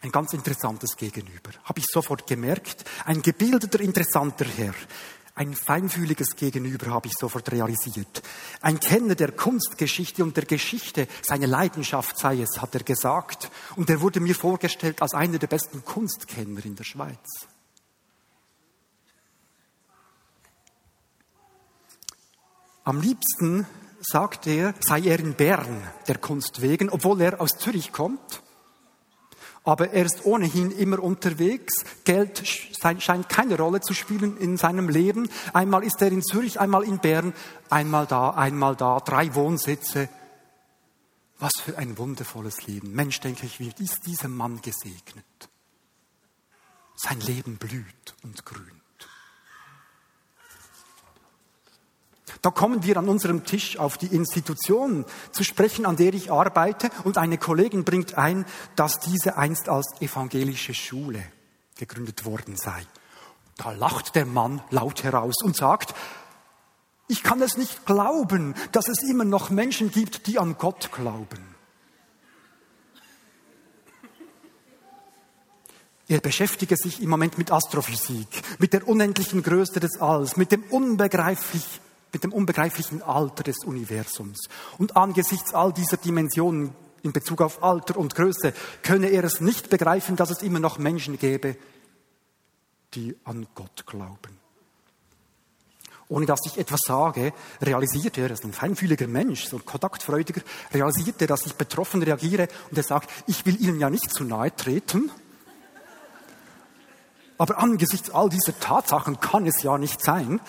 ein 0.00 0.10
ganz 0.10 0.32
interessantes 0.32 0.96
Gegenüber. 0.96 1.50
Habe 1.64 1.78
ich 1.78 1.86
sofort 1.86 2.26
gemerkt. 2.26 2.84
Ein 3.04 3.22
gebildeter, 3.22 3.80
interessanter 3.80 4.46
Herr. 4.56 4.74
Ein 5.34 5.54
feinfühliges 5.54 6.36
Gegenüber 6.36 6.88
habe 6.88 7.08
ich 7.08 7.14
sofort 7.18 7.50
realisiert. 7.50 8.22
Ein 8.60 8.78
Kenner 8.80 9.14
der 9.14 9.32
Kunstgeschichte 9.32 10.22
und 10.22 10.36
der 10.36 10.44
Geschichte, 10.44 11.08
seine 11.22 11.46
Leidenschaft 11.46 12.18
sei 12.18 12.42
es, 12.42 12.60
hat 12.60 12.74
er 12.74 12.82
gesagt. 12.82 13.50
Und 13.76 13.88
er 13.88 14.02
wurde 14.02 14.20
mir 14.20 14.34
vorgestellt 14.34 15.00
als 15.00 15.14
einer 15.14 15.38
der 15.38 15.46
besten 15.46 15.84
Kunstkenner 15.84 16.64
in 16.66 16.76
der 16.76 16.84
Schweiz. 16.84 17.48
Am 22.84 23.00
liebsten, 23.00 23.66
sagt 24.02 24.46
er, 24.46 24.74
sei 24.80 25.00
er 25.00 25.18
in 25.18 25.34
Bern 25.34 25.88
der 26.08 26.18
Kunst 26.18 26.60
wegen, 26.60 26.90
obwohl 26.90 27.20
er 27.22 27.40
aus 27.40 27.52
Zürich 27.52 27.92
kommt. 27.92 28.41
Aber 29.64 29.90
er 29.90 30.04
ist 30.04 30.24
ohnehin 30.24 30.72
immer 30.72 30.98
unterwegs. 30.98 31.84
Geld 32.04 32.42
scheint 32.46 33.28
keine 33.28 33.56
Rolle 33.56 33.80
zu 33.80 33.94
spielen 33.94 34.36
in 34.36 34.56
seinem 34.56 34.88
Leben. 34.88 35.28
Einmal 35.52 35.84
ist 35.84 36.02
er 36.02 36.08
in 36.08 36.22
Zürich, 36.22 36.58
einmal 36.58 36.82
in 36.82 36.98
Bern, 36.98 37.32
einmal 37.70 38.06
da, 38.06 38.30
einmal 38.30 38.74
da, 38.74 38.98
drei 38.98 39.34
Wohnsitze. 39.34 40.08
Was 41.38 41.52
für 41.62 41.78
ein 41.78 41.96
wundervolles 41.98 42.66
Leben. 42.66 42.92
Mensch, 42.92 43.20
denke 43.20 43.46
ich, 43.46 43.60
wie 43.60 43.72
ist 43.78 44.06
dieser 44.06 44.28
Mann 44.28 44.60
gesegnet. 44.62 45.24
Sein 46.96 47.20
Leben 47.20 47.56
blüht 47.56 48.14
und 48.22 48.44
grünt. 48.44 48.81
Da 52.42 52.50
kommen 52.50 52.82
wir 52.82 52.96
an 52.96 53.08
unserem 53.08 53.44
Tisch 53.44 53.78
auf 53.78 53.96
die 53.96 54.08
Institution 54.08 55.04
zu 55.30 55.44
sprechen, 55.44 55.86
an 55.86 55.96
der 55.96 56.12
ich 56.12 56.32
arbeite. 56.32 56.90
Und 57.04 57.16
eine 57.16 57.38
Kollegin 57.38 57.84
bringt 57.84 58.18
ein, 58.18 58.44
dass 58.74 58.98
diese 58.98 59.36
einst 59.36 59.68
als 59.68 59.86
evangelische 60.00 60.74
Schule 60.74 61.22
gegründet 61.76 62.24
worden 62.24 62.56
sei. 62.56 62.84
Da 63.56 63.70
lacht 63.70 64.16
der 64.16 64.26
Mann 64.26 64.60
laut 64.70 65.04
heraus 65.04 65.36
und 65.44 65.56
sagt, 65.56 65.94
ich 67.06 67.22
kann 67.22 67.40
es 67.42 67.56
nicht 67.56 67.86
glauben, 67.86 68.54
dass 68.72 68.88
es 68.88 69.08
immer 69.08 69.24
noch 69.24 69.50
Menschen 69.50 69.92
gibt, 69.92 70.26
die 70.26 70.38
an 70.38 70.56
Gott 70.58 70.90
glauben. 70.90 71.52
Er 76.08 76.20
beschäftige 76.20 76.76
sich 76.76 77.00
im 77.00 77.08
Moment 77.08 77.38
mit 77.38 77.52
Astrophysik, 77.52 78.28
mit 78.58 78.72
der 78.72 78.88
unendlichen 78.88 79.42
Größe 79.42 79.78
des 79.78 80.00
Alls, 80.00 80.36
mit 80.36 80.50
dem, 80.50 80.64
unbegreiflich, 80.64 81.80
mit 82.12 82.24
dem 82.24 82.32
unbegreiflichen 82.32 83.02
Alter 83.02 83.42
des 83.42 83.64
Universums. 83.64 84.48
Und 84.78 84.96
angesichts 84.96 85.54
all 85.54 85.72
dieser 85.72 85.96
Dimensionen 85.96 86.74
in 87.02 87.12
Bezug 87.12 87.40
auf 87.40 87.62
Alter 87.62 87.96
und 87.96 88.14
Größe 88.14 88.52
könne 88.82 89.08
er 89.08 89.24
es 89.24 89.40
nicht 89.40 89.70
begreifen, 89.70 90.16
dass 90.16 90.30
es 90.30 90.42
immer 90.42 90.60
noch 90.60 90.78
Menschen 90.78 91.18
gäbe, 91.18 91.56
die 92.94 93.16
an 93.24 93.46
Gott 93.54 93.86
glauben. 93.86 94.38
Ohne 96.08 96.26
dass 96.26 96.40
ich 96.44 96.58
etwas 96.58 96.80
sage, 96.86 97.32
realisiert 97.62 98.18
er, 98.18 98.26
er 98.26 98.32
ist 98.32 98.44
ein 98.44 98.52
feinfühliger 98.52 99.06
Mensch, 99.06 99.46
so 99.46 99.56
ein 99.56 99.64
kontaktfreudiger, 99.64 100.42
realisiert 100.72 101.20
er, 101.22 101.26
dass 101.26 101.46
ich 101.46 101.54
betroffen 101.54 102.02
reagiere 102.02 102.48
und 102.70 102.76
er 102.76 102.82
sagt, 102.82 103.10
ich 103.26 103.46
will 103.46 103.58
Ihnen 103.60 103.80
ja 103.80 103.88
nicht 103.88 104.12
zu 104.12 104.22
nahe 104.22 104.54
treten, 104.54 105.10
aber 107.38 107.58
angesichts 107.58 108.10
all 108.10 108.28
dieser 108.28 108.58
Tatsachen 108.60 109.20
kann 109.20 109.46
es 109.46 109.62
ja 109.62 109.78
nicht 109.78 110.02
sein. 110.02 110.40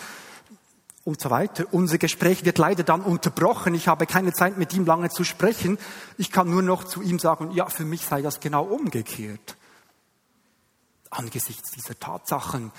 Und 1.06 1.20
so 1.20 1.30
weiter. 1.30 1.66
Unser 1.72 1.98
Gespräch 1.98 2.46
wird 2.46 2.58
leider 2.58 2.84
dann 2.84 3.02
unterbrochen. 3.02 3.76
Ich 3.76 3.90
habe 3.90 4.06
keine 4.06 4.32
Zeit, 4.32 4.58
mit 4.58 4.74
ihm 4.74 4.86
lange 4.86 5.10
zu 5.10 5.26
sprechen. 5.26 5.78
Ich 6.18 6.32
kann 6.32 6.50
nur 6.50 6.62
noch 6.62 6.86
zu 6.86 7.02
ihm 7.02 7.20
sagen, 7.20 7.52
ja, 7.52 7.68
für 7.68 7.84
mich 7.84 8.06
sei 8.06 8.22
das 8.22 8.40
genau 8.40 8.64
umgekehrt. 8.64 9.58
Angesichts 11.10 11.72
dieser 11.72 12.00
Tatsachen, 12.00 12.72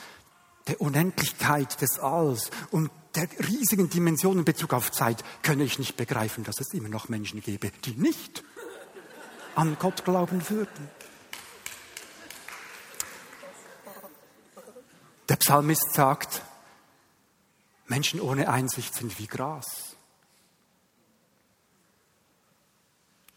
der 0.68 0.80
Unendlichkeit 0.80 1.80
des 1.82 1.98
Alls 1.98 2.50
und 2.70 2.90
der 3.14 3.28
riesigen 3.46 3.90
Dimension 3.90 4.38
in 4.38 4.44
Bezug 4.44 4.72
auf 4.72 4.90
Zeit, 4.90 5.22
könne 5.42 5.64
ich 5.64 5.78
nicht 5.78 5.96
begreifen, 5.96 6.44
dass 6.44 6.60
es 6.60 6.72
immer 6.72 6.88
noch 6.88 7.10
Menschen 7.10 7.42
gäbe, 7.42 7.70
die 7.84 7.92
nicht 7.92 8.42
an 9.54 9.76
Gott 9.78 10.04
glauben 10.04 10.48
würden. 10.48 10.90
Der 15.28 15.36
Psalmist 15.36 15.92
sagt, 15.92 16.42
Menschen 17.86 18.20
ohne 18.20 18.48
Einsicht 18.48 18.94
sind 18.94 19.18
wie 19.18 19.26
Gras. 19.26 19.96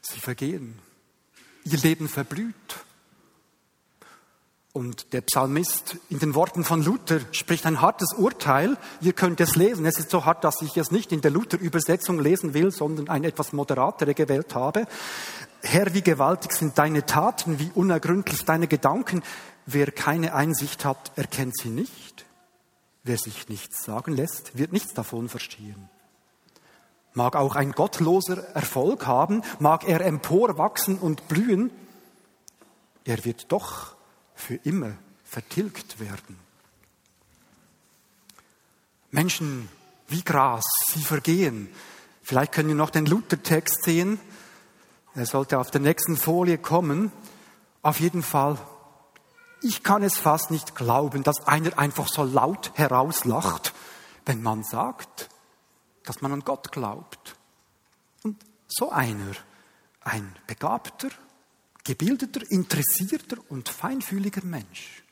Sie 0.01 0.19
vergehen. 0.19 0.79
Ihr 1.65 1.79
Leben 1.79 2.07
verblüht. 2.07 2.55
Und 4.71 5.11
der 5.11 5.21
Psalmist 5.21 5.97
in 6.09 6.19
den 6.19 6.35
Worten 6.35 6.63
von 6.63 6.83
Luther 6.83 7.19
spricht 7.31 7.65
ein 7.65 7.81
hartes 7.81 8.13
Urteil. 8.13 8.77
Ihr 9.01 9.13
könnt 9.13 9.41
es 9.41 9.55
lesen. 9.55 9.85
Es 9.87 9.97
ist 9.97 10.11
so 10.11 10.23
hart, 10.23 10.43
dass 10.43 10.61
ich 10.61 10.77
es 10.77 10.91
nicht 10.91 11.11
in 11.11 11.21
der 11.21 11.31
Luther-Übersetzung 11.31 12.19
lesen 12.19 12.53
will, 12.53 12.69
sondern 12.69 13.09
eine 13.09 13.27
etwas 13.27 13.53
moderatere 13.53 14.13
gewählt 14.13 14.53
habe. 14.53 14.85
Herr, 15.63 15.93
wie 15.95 16.03
gewaltig 16.03 16.51
sind 16.51 16.77
deine 16.77 17.05
Taten, 17.05 17.57
wie 17.59 17.71
unergründlich 17.73 18.45
deine 18.45 18.67
Gedanken. 18.67 19.23
Wer 19.65 19.91
keine 19.91 20.35
Einsicht 20.35 20.85
hat, 20.85 21.11
erkennt 21.15 21.57
sie 21.57 21.69
nicht. 21.69 22.25
Wer 23.07 23.17
sich 23.17 23.47
nichts 23.47 23.85
sagen 23.85 24.13
lässt, 24.13 24.57
wird 24.57 24.73
nichts 24.73 24.93
davon 24.93 25.29
verstehen. 25.29 25.87
Mag 27.13 27.37
auch 27.37 27.55
ein 27.55 27.71
gottloser 27.71 28.53
Erfolg 28.53 29.07
haben, 29.07 29.43
mag 29.59 29.87
er 29.87 30.01
emporwachsen 30.01 30.97
und 30.99 31.29
blühen, 31.29 31.71
er 33.05 33.23
wird 33.23 33.49
doch 33.53 33.95
für 34.35 34.55
immer 34.55 34.91
vertilgt 35.23 36.01
werden. 36.01 36.37
Menschen 39.09 39.69
wie 40.09 40.21
Gras, 40.21 40.65
sie 40.87 41.01
vergehen. 41.01 41.69
Vielleicht 42.23 42.51
können 42.51 42.67
wir 42.67 42.75
noch 42.75 42.89
den 42.89 43.05
Luther-Text 43.05 43.85
sehen. 43.85 44.19
Er 45.15 45.25
sollte 45.25 45.59
auf 45.59 45.71
der 45.71 45.79
nächsten 45.79 46.17
Folie 46.17 46.57
kommen. 46.57 47.13
Auf 47.83 48.01
jeden 48.01 48.21
Fall 48.21 48.57
ich 49.67 49.83
kann 49.83 50.01
es 50.01 50.17
fast 50.17 50.49
nicht 50.49 50.75
glauben, 50.75 51.23
dass 51.23 51.45
einer 51.45 51.77
einfach 51.77 52.07
so 52.07 52.23
laut 52.23 52.71
herauslacht, 52.75 53.73
wenn 54.25 54.41
man 54.41 54.63
sagt, 54.63 55.29
dass 56.03 56.21
man 56.21 56.31
an 56.31 56.45
Gott 56.45 56.71
glaubt. 56.71 57.35
Und 58.23 58.43
so 58.67 58.91
einer, 58.91 59.33
ein 60.01 60.33
begabter, 60.47 61.09
gebildeter, 61.83 62.49
interessierter 62.49 63.37
und 63.49 63.67
feinfühliger 63.67 64.45
Mensch, 64.45 65.03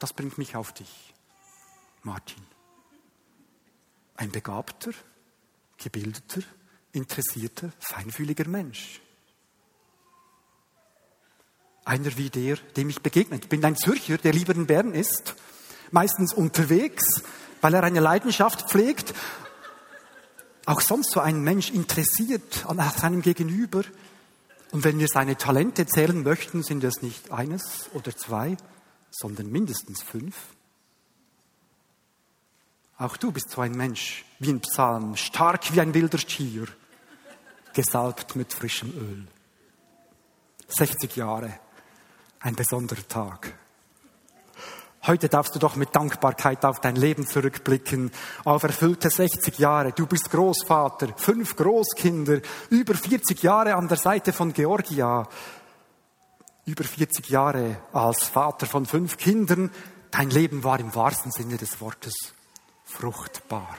das 0.00 0.12
bringt 0.12 0.36
mich 0.36 0.56
auf 0.56 0.72
dich, 0.72 1.14
Martin. 2.02 2.42
Ein 4.16 4.32
begabter, 4.32 4.90
gebildeter, 5.78 6.42
interessierter, 6.92 7.70
feinfühliger 7.78 8.48
Mensch. 8.48 9.00
Einer 11.84 12.16
wie 12.16 12.30
der, 12.30 12.56
dem 12.76 12.88
ich 12.88 13.02
begegnet. 13.02 13.48
Bin 13.48 13.64
ein 13.64 13.76
Zürcher, 13.76 14.16
der 14.16 14.32
lieber 14.32 14.54
in 14.54 14.66
Bern 14.66 14.92
ist, 14.92 15.34
meistens 15.90 16.32
unterwegs, 16.32 17.22
weil 17.60 17.74
er 17.74 17.84
eine 17.84 18.00
Leidenschaft 18.00 18.70
pflegt. 18.70 19.14
Auch 20.66 20.80
sonst 20.80 21.10
so 21.12 21.20
ein 21.20 21.42
Mensch 21.42 21.70
interessiert 21.70 22.64
an 22.66 22.78
seinem 22.96 23.20
Gegenüber. 23.20 23.82
Und 24.72 24.84
wenn 24.84 24.98
wir 24.98 25.08
seine 25.08 25.36
Talente 25.36 25.86
zählen 25.86 26.22
möchten, 26.22 26.62
sind 26.62 26.82
es 26.84 27.02
nicht 27.02 27.30
eines 27.30 27.90
oder 27.92 28.16
zwei, 28.16 28.56
sondern 29.10 29.52
mindestens 29.52 30.02
fünf. 30.02 30.34
Auch 32.96 33.16
du 33.16 33.30
bist 33.30 33.50
so 33.50 33.60
ein 33.60 33.72
Mensch, 33.72 34.24
wie 34.38 34.50
ein 34.50 34.60
Psalm, 34.60 35.16
stark 35.16 35.74
wie 35.74 35.80
ein 35.80 35.94
wilder 35.94 36.18
Stier, 36.18 36.66
gesalbt 37.74 38.36
mit 38.36 38.52
frischem 38.54 38.90
Öl. 38.96 39.26
60 40.68 41.16
Jahre 41.16 41.58
ein 42.44 42.54
besonderer 42.54 43.08
Tag. 43.08 43.54
Heute 45.06 45.28
darfst 45.28 45.54
du 45.54 45.58
doch 45.58 45.76
mit 45.76 45.94
Dankbarkeit 45.94 46.64
auf 46.64 46.80
dein 46.80 46.96
Leben 46.96 47.26
zurückblicken, 47.26 48.10
auf 48.44 48.62
erfüllte 48.62 49.10
60 49.10 49.58
Jahre. 49.58 49.92
Du 49.92 50.06
bist 50.06 50.30
Großvater, 50.30 51.08
fünf 51.16 51.56
Großkinder, 51.56 52.40
über 52.70 52.94
40 52.94 53.42
Jahre 53.42 53.74
an 53.74 53.88
der 53.88 53.96
Seite 53.96 54.32
von 54.32 54.52
Georgia, 54.52 55.26
über 56.66 56.84
40 56.84 57.28
Jahre 57.28 57.78
als 57.92 58.28
Vater 58.28 58.66
von 58.66 58.86
fünf 58.86 59.16
Kindern. 59.16 59.70
Dein 60.10 60.30
Leben 60.30 60.64
war 60.64 60.80
im 60.80 60.94
wahrsten 60.94 61.32
Sinne 61.32 61.56
des 61.56 61.80
Wortes 61.80 62.14
fruchtbar. 62.84 63.76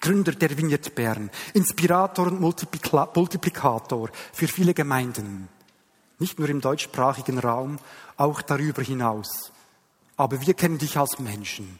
Gründer 0.00 0.32
der 0.32 0.56
Vignette 0.56 0.90
Bern, 0.90 1.30
Inspirator 1.54 2.26
und 2.26 2.40
Multiplikator 2.40 4.10
für 4.32 4.48
viele 4.48 4.74
Gemeinden 4.74 5.48
nicht 6.18 6.38
nur 6.38 6.48
im 6.48 6.60
deutschsprachigen 6.60 7.38
Raum, 7.38 7.78
auch 8.16 8.42
darüber 8.42 8.82
hinaus. 8.82 9.52
Aber 10.16 10.40
wir 10.40 10.54
kennen 10.54 10.78
dich 10.78 10.96
als 10.96 11.18
Menschen. 11.18 11.78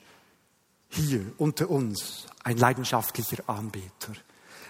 Hier 0.89 1.33
unter 1.39 1.71
uns 1.71 2.27
ein 2.43 2.57
leidenschaftlicher 2.57 3.43
Anbeter, 3.49 4.13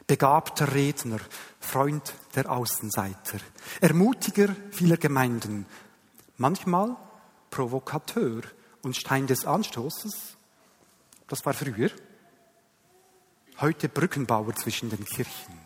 begabter 0.07 0.72
Redner, 0.72 1.20
Freund 1.61 2.14
der 2.35 2.50
Außenseiter, 2.50 3.38
Ermutiger 3.81 4.55
vieler 4.70 4.96
Gemeinden, 4.96 5.66
manchmal 6.37 6.96
Provokateur 7.50 8.42
und 8.83 8.96
Stein 8.96 9.27
des 9.27 9.44
Anstoßes. 9.44 10.37
Das 11.29 11.44
war 11.46 11.55
früher. 11.55 11.90
Heute 13.61 13.88
Brückenbauer 13.88 14.55
zwischen 14.57 14.90
den 14.90 15.05
Kirchen. 15.05 15.59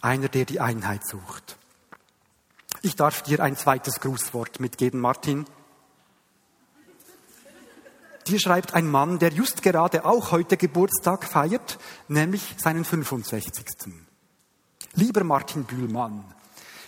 Einer, 0.00 0.28
der 0.28 0.44
die 0.44 0.60
Einheit 0.60 1.06
sucht. 1.06 1.56
Ich 2.86 2.94
darf 2.94 3.22
dir 3.22 3.42
ein 3.42 3.56
zweites 3.56 3.98
Grußwort 3.98 4.60
mitgeben, 4.60 5.00
Martin. 5.00 5.44
Dir 8.28 8.38
schreibt 8.38 8.74
ein 8.74 8.88
Mann, 8.88 9.18
der 9.18 9.32
just 9.32 9.64
gerade 9.64 10.04
auch 10.04 10.30
heute 10.30 10.56
Geburtstag 10.56 11.24
feiert, 11.24 11.80
nämlich 12.06 12.54
seinen 12.58 12.84
65. 12.84 13.92
Lieber 14.94 15.24
Martin 15.24 15.64
Bühlmann, 15.64 16.32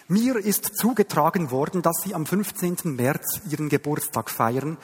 mir 0.07 0.37
ist 0.37 0.77
zugetragen 0.77 1.51
worden, 1.51 1.83
dass 1.83 1.97
Sie 2.05 2.15
am 2.15 2.27
15. 2.27 2.95
März 2.95 3.41
Ihren 3.51 3.69
Geburtstag 3.69 4.31
feiern 4.31 4.79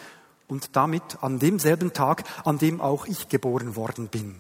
und 0.49 0.75
damit 0.75 1.23
an 1.23 1.39
demselben 1.39 1.93
Tag, 1.93 2.25
an 2.45 2.59
dem 2.59 2.81
auch 2.81 3.07
ich 3.07 3.29
geboren 3.29 3.77
worden 3.77 4.09
bin. 4.09 4.35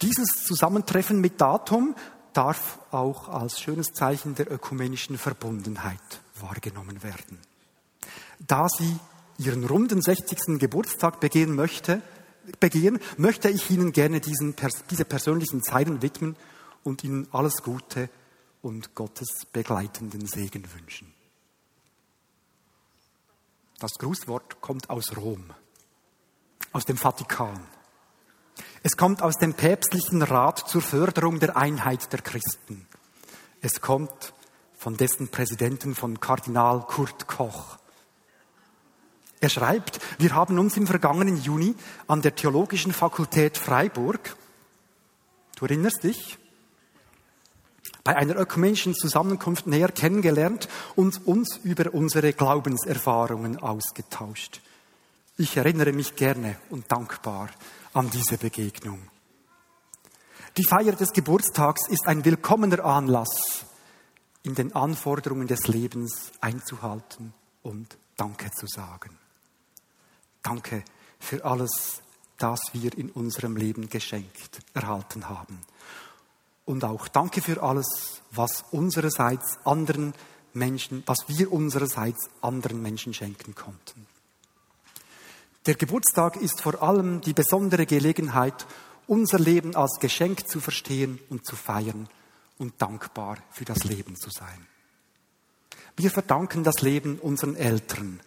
Dieses 0.00 0.42
Zusammentreffen 0.46 1.20
mit 1.20 1.38
Datum 1.38 1.94
darf 2.32 2.78
auch 2.90 3.28
als 3.28 3.60
schönes 3.60 3.88
Zeichen 3.88 4.34
der 4.34 4.50
ökumenischen 4.50 5.18
Verbundenheit 5.18 6.20
wahrgenommen 6.40 7.02
werden. 7.02 7.38
Da 8.38 8.68
sie 8.68 8.96
ihren 9.38 9.64
runden 9.64 10.00
60. 10.00 10.58
Geburtstag 10.58 11.20
begehen 11.20 11.54
möchte, 11.54 12.02
begehen, 12.58 12.98
möchte 13.16 13.48
ich 13.48 13.70
Ihnen 13.70 13.92
gerne 13.92 14.20
diesen, 14.20 14.54
diese 14.90 15.04
persönlichen 15.04 15.62
Zeilen 15.62 16.02
widmen 16.02 16.36
und 16.82 17.04
Ihnen 17.04 17.28
alles 17.32 17.62
Gute 17.62 18.08
und 18.62 18.94
Gottes 18.94 19.46
begleitenden 19.52 20.26
Segen 20.26 20.64
wünschen. 20.74 21.14
Das 23.78 23.92
Grußwort 23.94 24.60
kommt 24.60 24.90
aus 24.90 25.16
Rom, 25.16 25.54
aus 26.72 26.84
dem 26.84 26.98
Vatikan. 26.98 27.66
Es 28.82 28.96
kommt 28.96 29.22
aus 29.22 29.36
dem 29.36 29.52
päpstlichen 29.52 30.22
Rat 30.22 30.58
zur 30.66 30.80
Förderung 30.80 31.38
der 31.38 31.56
Einheit 31.56 32.10
der 32.14 32.22
Christen. 32.22 32.86
Es 33.60 33.82
kommt 33.82 34.32
von 34.78 34.96
dessen 34.96 35.28
Präsidenten, 35.28 35.94
von 35.94 36.18
Kardinal 36.18 36.80
Kurt 36.86 37.26
Koch. 37.26 37.76
Er 39.40 39.50
schreibt, 39.50 40.00
wir 40.18 40.34
haben 40.34 40.58
uns 40.58 40.78
im 40.78 40.86
vergangenen 40.86 41.36
Juni 41.42 41.74
an 42.06 42.22
der 42.22 42.34
Theologischen 42.34 42.92
Fakultät 42.92 43.58
Freiburg, 43.58 44.36
du 45.56 45.66
erinnerst 45.66 46.02
dich, 46.02 46.38
bei 48.02 48.16
einer 48.16 48.38
ökumenischen 48.38 48.94
Zusammenkunft 48.94 49.66
näher 49.66 49.92
kennengelernt 49.92 50.68
und 50.96 51.26
uns 51.26 51.58
über 51.58 51.92
unsere 51.92 52.32
Glaubenserfahrungen 52.32 53.58
ausgetauscht. 53.58 54.62
Ich 55.36 55.58
erinnere 55.58 55.92
mich 55.92 56.16
gerne 56.16 56.56
und 56.70 56.90
dankbar 56.90 57.50
an 57.92 58.10
diese 58.10 58.38
Begegnung. 58.38 59.00
Die 60.56 60.64
Feier 60.64 60.92
des 60.92 61.12
Geburtstags 61.12 61.88
ist 61.88 62.06
ein 62.06 62.24
willkommener 62.24 62.84
Anlass, 62.84 63.64
in 64.42 64.54
den 64.54 64.74
Anforderungen 64.74 65.46
des 65.46 65.66
Lebens 65.66 66.32
einzuhalten 66.40 67.34
und 67.62 67.98
Danke 68.16 68.50
zu 68.50 68.66
sagen. 68.66 69.18
Danke 70.42 70.84
für 71.18 71.44
alles, 71.44 72.02
das 72.36 72.60
wir 72.72 72.96
in 72.96 73.10
unserem 73.10 73.56
Leben 73.56 73.88
geschenkt 73.88 74.60
erhalten 74.74 75.28
haben. 75.28 75.60
Und 76.64 76.84
auch 76.84 77.08
danke 77.08 77.42
für 77.42 77.62
alles, 77.62 78.20
was 78.30 78.64
unsererseits 78.70 79.58
anderen 79.64 80.14
Menschen, 80.52 81.02
was 81.06 81.28
wir 81.28 81.52
unsererseits 81.52 82.28
anderen 82.42 82.82
Menschen 82.82 83.14
schenken 83.14 83.54
konnten. 83.54 84.06
Der 85.66 85.74
Geburtstag 85.74 86.36
ist 86.36 86.62
vor 86.62 86.82
allem 86.82 87.20
die 87.20 87.34
besondere 87.34 87.84
Gelegenheit, 87.84 88.66
unser 89.06 89.38
Leben 89.38 89.76
als 89.76 89.98
Geschenk 90.00 90.48
zu 90.48 90.58
verstehen 90.58 91.18
und 91.28 91.44
zu 91.44 91.54
feiern 91.54 92.08
und 92.56 92.80
dankbar 92.80 93.36
für 93.50 93.66
das 93.66 93.84
Leben 93.84 94.16
zu 94.16 94.30
sein. 94.30 94.66
Wir 95.96 96.10
verdanken 96.10 96.64
das 96.64 96.80
Leben 96.80 97.18
unseren 97.18 97.56
Eltern, 97.56 98.20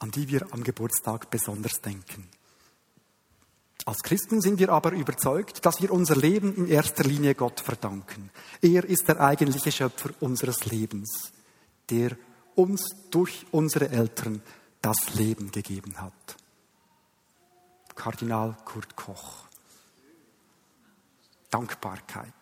an 0.00 0.10
die 0.10 0.28
wir 0.28 0.46
am 0.50 0.64
Geburtstag 0.64 1.30
besonders 1.30 1.80
denken. 1.80 2.28
Als 3.84 4.02
Christen 4.02 4.40
sind 4.40 4.58
wir 4.58 4.70
aber 4.70 4.90
überzeugt, 4.92 5.64
dass 5.64 5.80
wir 5.80 5.92
unser 5.92 6.16
Leben 6.16 6.54
in 6.56 6.66
erster 6.66 7.04
Linie 7.04 7.36
Gott 7.36 7.60
verdanken. 7.60 8.30
Er 8.60 8.84
ist 8.84 9.06
der 9.06 9.20
eigentliche 9.20 9.70
Schöpfer 9.70 10.10
unseres 10.18 10.66
Lebens, 10.66 11.32
der 11.88 12.16
uns 12.56 12.88
durch 13.10 13.46
unsere 13.52 13.88
Eltern 13.88 14.42
das 14.82 15.14
Leben 15.14 15.50
gegeben 15.50 16.00
hat. 16.00 16.36
Kardinal 17.94 18.56
Kurt 18.64 18.96
Koch. 18.96 19.44
Dankbarkeit. 21.50 22.32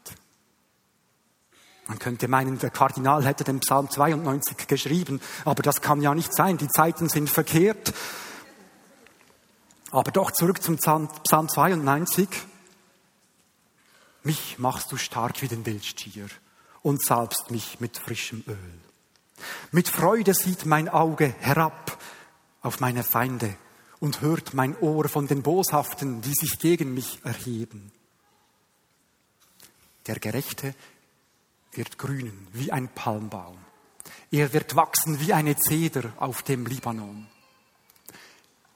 Man 1.86 1.98
könnte 1.98 2.26
meinen, 2.26 2.58
der 2.58 2.70
Kardinal 2.70 3.24
hätte 3.24 3.44
den 3.44 3.60
Psalm 3.60 3.88
92 3.88 4.66
geschrieben, 4.66 5.20
aber 5.44 5.62
das 5.62 5.80
kann 5.80 6.02
ja 6.02 6.14
nicht 6.14 6.34
sein. 6.34 6.58
Die 6.58 6.68
Zeiten 6.68 7.08
sind 7.08 7.30
verkehrt. 7.30 7.94
Aber 9.92 10.10
doch 10.10 10.32
zurück 10.32 10.62
zum 10.62 10.78
Psalm 10.78 11.08
92. 11.24 12.28
Mich 14.24 14.58
machst 14.58 14.90
du 14.90 14.96
stark 14.96 15.40
wie 15.42 15.48
den 15.48 15.64
Wildstier 15.64 16.26
und 16.82 17.02
salbst 17.04 17.52
mich 17.52 17.78
mit 17.78 17.96
frischem 17.96 18.42
Öl. 18.48 18.80
Mit 19.70 19.88
Freude 19.88 20.34
sieht 20.34 20.66
mein 20.66 20.88
Auge 20.88 21.32
herab 21.38 21.96
auf 22.66 22.80
meine 22.80 23.04
Feinde 23.04 23.56
und 24.00 24.20
hört 24.20 24.52
mein 24.52 24.76
Ohr 24.78 25.08
von 25.08 25.26
den 25.26 25.42
Boshaften, 25.42 26.20
die 26.20 26.34
sich 26.34 26.58
gegen 26.58 26.92
mich 26.92 27.20
erheben. 27.24 27.92
Der 30.06 30.18
Gerechte 30.18 30.74
wird 31.72 31.98
grünen 31.98 32.48
wie 32.52 32.72
ein 32.72 32.88
Palmbaum. 32.88 33.56
Er 34.30 34.52
wird 34.52 34.76
wachsen 34.76 35.20
wie 35.20 35.32
eine 35.32 35.56
Zeder 35.56 36.12
auf 36.16 36.42
dem 36.42 36.66
Libanon. 36.66 37.26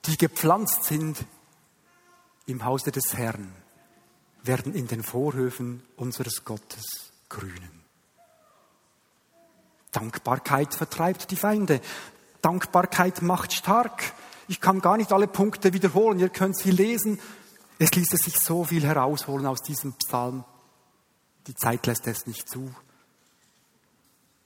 Die 0.05 0.17
gepflanzt 0.17 0.85
sind 0.85 1.25
im 2.47 2.65
Hause 2.65 2.91
des 2.91 3.15
Herrn, 3.15 3.53
werden 4.43 4.73
in 4.73 4.87
den 4.87 5.03
Vorhöfen 5.03 5.83
unseres 5.95 6.43
Gottes 6.43 7.11
grünen. 7.29 7.81
Dankbarkeit 9.91 10.73
vertreibt 10.73 11.29
die 11.31 11.35
Feinde. 11.35 11.81
Dankbarkeit 12.41 13.21
macht 13.21 13.53
stark. 13.53 14.13
Ich 14.47 14.59
kann 14.59 14.81
gar 14.81 14.97
nicht 14.97 15.11
alle 15.11 15.27
Punkte 15.27 15.73
wiederholen. 15.73 16.19
Ihr 16.19 16.29
könnt 16.29 16.57
sie 16.57 16.71
lesen. 16.71 17.19
Es 17.79 17.91
ließe 17.91 18.17
sich 18.17 18.39
so 18.39 18.63
viel 18.63 18.83
herausholen 18.83 19.45
aus 19.45 19.61
diesem 19.61 19.93
Psalm. 19.93 20.43
Die 21.47 21.55
Zeit 21.55 21.87
lässt 21.87 22.07
es 22.07 22.27
nicht 22.27 22.47
zu. 22.49 22.73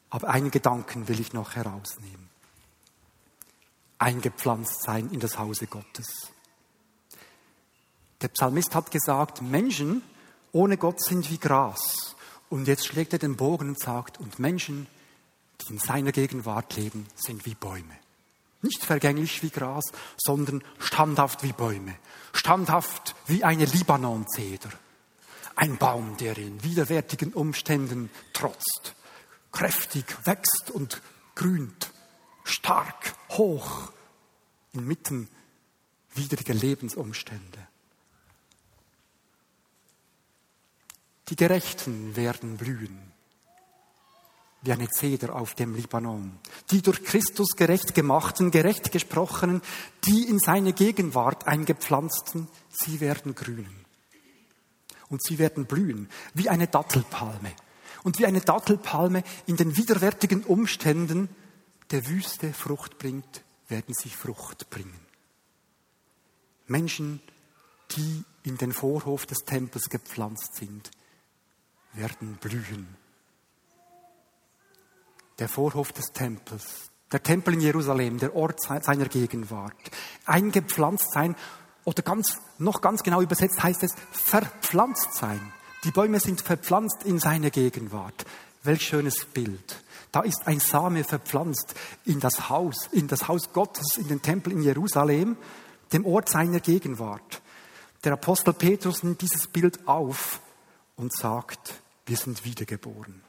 Aber 0.09 0.29
einen 0.29 0.51
Gedanken 0.51 1.07
will 1.07 1.19
ich 1.19 1.33
noch 1.33 1.55
herausnehmen. 1.55 2.29
Eingepflanzt 3.97 4.83
sein 4.83 5.09
in 5.11 5.19
das 5.19 5.37
Hause 5.37 5.67
Gottes. 5.67 6.31
Der 8.21 8.29
Psalmist 8.29 8.75
hat 8.75 8.91
gesagt, 8.91 9.41
Menschen 9.41 10.01
ohne 10.51 10.77
Gott 10.77 11.03
sind 11.03 11.29
wie 11.29 11.37
Gras. 11.37 12.15
Und 12.49 12.67
jetzt 12.67 12.85
schlägt 12.85 13.11
er 13.11 13.19
den 13.19 13.35
Bogen 13.35 13.69
und 13.69 13.79
sagt, 13.79 14.19
und 14.19 14.39
Menschen, 14.39 14.87
die 15.61 15.73
in 15.73 15.79
seiner 15.79 16.11
Gegenwart 16.11 16.75
leben, 16.75 17.07
sind 17.15 17.45
wie 17.45 17.55
Bäume. 17.55 17.95
Nicht 18.61 18.83
vergänglich 18.83 19.43
wie 19.43 19.49
Gras, 19.49 19.85
sondern 20.17 20.63
standhaft 20.79 21.43
wie 21.43 21.53
Bäume. 21.53 21.95
Standhaft 22.33 23.15
wie 23.27 23.43
eine 23.43 23.65
Libanonzeder. 23.65 24.69
Ein 25.55 25.77
Baum, 25.77 26.17
der 26.17 26.37
in 26.37 26.63
widerwärtigen 26.63 27.33
Umständen 27.33 28.09
trotzt 28.33 28.95
kräftig 29.55 30.05
wächst 30.25 30.69
und 30.69 31.01
grünt, 31.33 31.91
stark, 32.43 33.15
hoch, 33.29 33.91
inmitten 34.73 35.29
widriger 36.13 36.53
Lebensumstände. 36.53 37.67
Die 41.29 41.35
Gerechten 41.35 42.15
werden 42.15 42.57
blühen, 42.57 43.13
wie 44.65 44.71
eine 44.71 44.89
Zeder 44.89 45.35
auf 45.35 45.53
dem 45.53 45.75
Libanon. 45.75 46.39
Die 46.71 46.81
durch 46.81 47.03
Christus 47.03 47.55
gerecht 47.55 47.93
gemachten, 47.93 48.51
gerecht 48.51 48.91
gesprochenen, 48.91 49.61
die 50.05 50.23
in 50.27 50.39
seine 50.39 50.73
Gegenwart 50.73 51.47
eingepflanzten, 51.47 52.47
sie 52.71 52.99
werden 52.99 53.35
grünen. 53.35 53.85
Und 55.09 55.23
sie 55.23 55.37
werden 55.37 55.65
blühen, 55.65 56.09
wie 56.33 56.49
eine 56.49 56.67
Dattelpalme 56.67 57.53
und 58.03 58.17
wie 58.17 58.25
eine 58.25 58.41
Dattelpalme 58.41 59.23
in 59.45 59.55
den 59.55 59.77
widerwärtigen 59.77 60.43
Umständen 60.43 61.29
der 61.91 62.07
Wüste 62.07 62.51
Frucht 62.51 62.97
bringt, 62.97 63.43
werden 63.67 63.93
sie 63.95 64.09
Frucht 64.09 64.69
bringen. 64.71 64.99
Menschen, 66.65 67.21
die 67.95 68.23
in 68.41 68.57
den 68.57 68.73
Vorhof 68.73 69.27
des 69.27 69.39
Tempels 69.45 69.89
gepflanzt 69.89 70.55
sind, 70.55 70.89
werden 71.93 72.37
blühen. 72.41 73.04
Der 75.39 75.49
Vorhof 75.49 75.91
des 75.91 76.05
Tempels, 76.13 76.89
der 77.11 77.21
Tempel 77.21 77.55
in 77.55 77.61
Jerusalem, 77.61 78.19
der 78.19 78.35
Ort 78.35 78.61
seiner 78.61 79.05
Gegenwart, 79.05 79.75
eingepflanzt 80.25 81.11
sein 81.11 81.35
oder 81.83 82.01
ganz, 82.03 82.37
noch 82.57 82.81
ganz 82.81 83.03
genau 83.03 83.21
übersetzt 83.21 83.61
heißt 83.61 83.83
es 83.83 83.93
verpflanzt 84.11 85.13
sein. 85.13 85.41
Die 85.83 85.91
Bäume 85.91 86.19
sind 86.19 86.41
verpflanzt 86.41 87.03
in 87.03 87.19
seine 87.19 87.51
Gegenwart. 87.51 88.25
Welch 88.63 88.81
schönes 88.81 89.25
Bild. 89.25 89.83
Da 90.11 90.21
ist 90.21 90.47
ein 90.47 90.59
Same 90.59 91.03
verpflanzt 91.03 91.75
in 92.05 92.19
das 92.19 92.49
Haus, 92.49 92.87
in 92.91 93.07
das 93.07 93.27
Haus 93.27 93.51
Gottes, 93.51 93.97
in 93.97 94.07
den 94.07 94.21
Tempel 94.21 94.53
in 94.53 94.61
Jerusalem, 94.61 95.37
dem 95.93 96.05
Ort 96.05 96.29
seiner 96.29 96.59
Gegenwart. 96.61 97.41
Der 98.03 98.13
Apostel 98.13 98.53
Petrus 98.53 99.03
nimmt 99.03 99.21
dieses 99.21 99.47
Bild 99.47 99.87
auf 99.87 100.39
und 100.95 101.13
sagt, 101.13 101.81
wir 102.05 102.17
sind 102.17 102.45
wiedergeboren, 102.45 103.21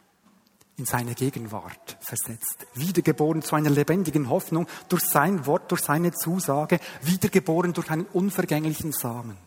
in 0.79 0.85
seine 0.85 1.15
Gegenwart 1.15 1.97
versetzt, 2.01 2.67
wiedergeboren 2.75 3.43
zu 3.43 3.57
einer 3.57 3.71
lebendigen 3.71 4.29
Hoffnung 4.29 4.67
durch 4.89 5.05
sein 5.05 5.47
Wort, 5.47 5.71
durch 5.71 5.81
seine 5.81 6.13
Zusage, 6.13 6.81
wiedergeboren 7.03 7.73
durch 7.73 7.91
einen 7.91 8.05
unvergänglichen 8.07 8.93
Samen. 8.93 9.39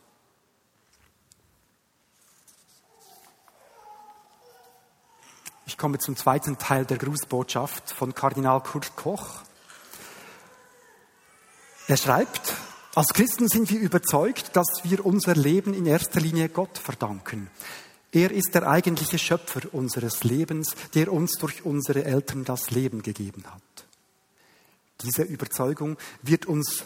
Ich 5.68 5.78
komme 5.78 6.00
zum 6.00 6.15
zweiten 6.15 6.58
Teil 6.58 6.86
der 6.86 6.98
Grußbotschaft 6.98 7.92
von 7.92 8.15
Kardinal 8.15 8.62
Kurt 8.62 8.96
Koch. 8.96 9.44
Er 11.88 11.96
schreibt, 11.96 12.56
als 12.96 13.13
Christen 13.13 13.48
sind 13.48 13.70
wir 13.70 13.80
überzeugt, 13.80 14.56
dass 14.56 14.82
wir 14.84 15.06
unser 15.06 15.36
Leben 15.36 15.76
in 15.76 15.86
erster 15.86 16.20
Linie 16.20 16.50
Gott 16.50 16.80
verdanken. 16.80 17.52
Er 18.12 18.32
ist 18.32 18.56
der 18.56 18.67
eigentliche 18.67 19.19
Schöpfer 19.19 19.62
unseres 19.72 20.24
Lebens, 20.24 20.76
der 20.95 21.13
uns 21.13 21.34
durch 21.34 21.63
unsere 21.63 22.04
Eltern 22.06 22.43
das 22.43 22.72
Leben 22.72 23.04
gegeben 23.04 23.43
hat. 23.45 23.62
Diese 25.02 25.24
Überzeugung 25.24 25.98
wird 26.24 26.48
uns 26.48 26.86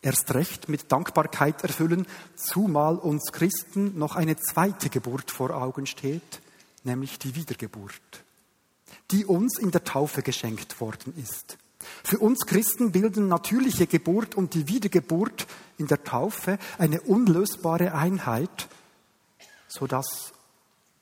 erst 0.00 0.32
recht 0.34 0.68
mit 0.68 0.90
Dankbarkeit 0.90 1.62
erfüllen, 1.62 2.06
zumal 2.36 2.96
uns 2.96 3.32
Christen 3.32 3.98
noch 3.98 4.16
eine 4.16 4.36
zweite 4.36 4.88
Geburt 4.88 5.30
vor 5.30 5.50
Augen 5.50 5.86
steht, 5.86 6.40
nämlich 6.84 7.18
die 7.18 7.34
Wiedergeburt, 7.34 8.24
die 9.10 9.26
uns 9.26 9.58
in 9.58 9.72
der 9.72 9.84
Taufe 9.84 10.22
geschenkt 10.22 10.80
worden 10.80 11.12
ist. 11.22 11.58
Für 12.04 12.18
uns 12.18 12.46
Christen 12.46 12.92
bilden 12.92 13.28
natürliche 13.28 13.86
Geburt 13.86 14.34
und 14.36 14.54
die 14.54 14.68
Wiedergeburt 14.68 15.46
in 15.78 15.86
der 15.86 16.04
Taufe 16.04 16.58
eine 16.78 17.00
unlösbare 17.00 17.94
Einheit, 17.94 18.68
sodass 19.68 20.32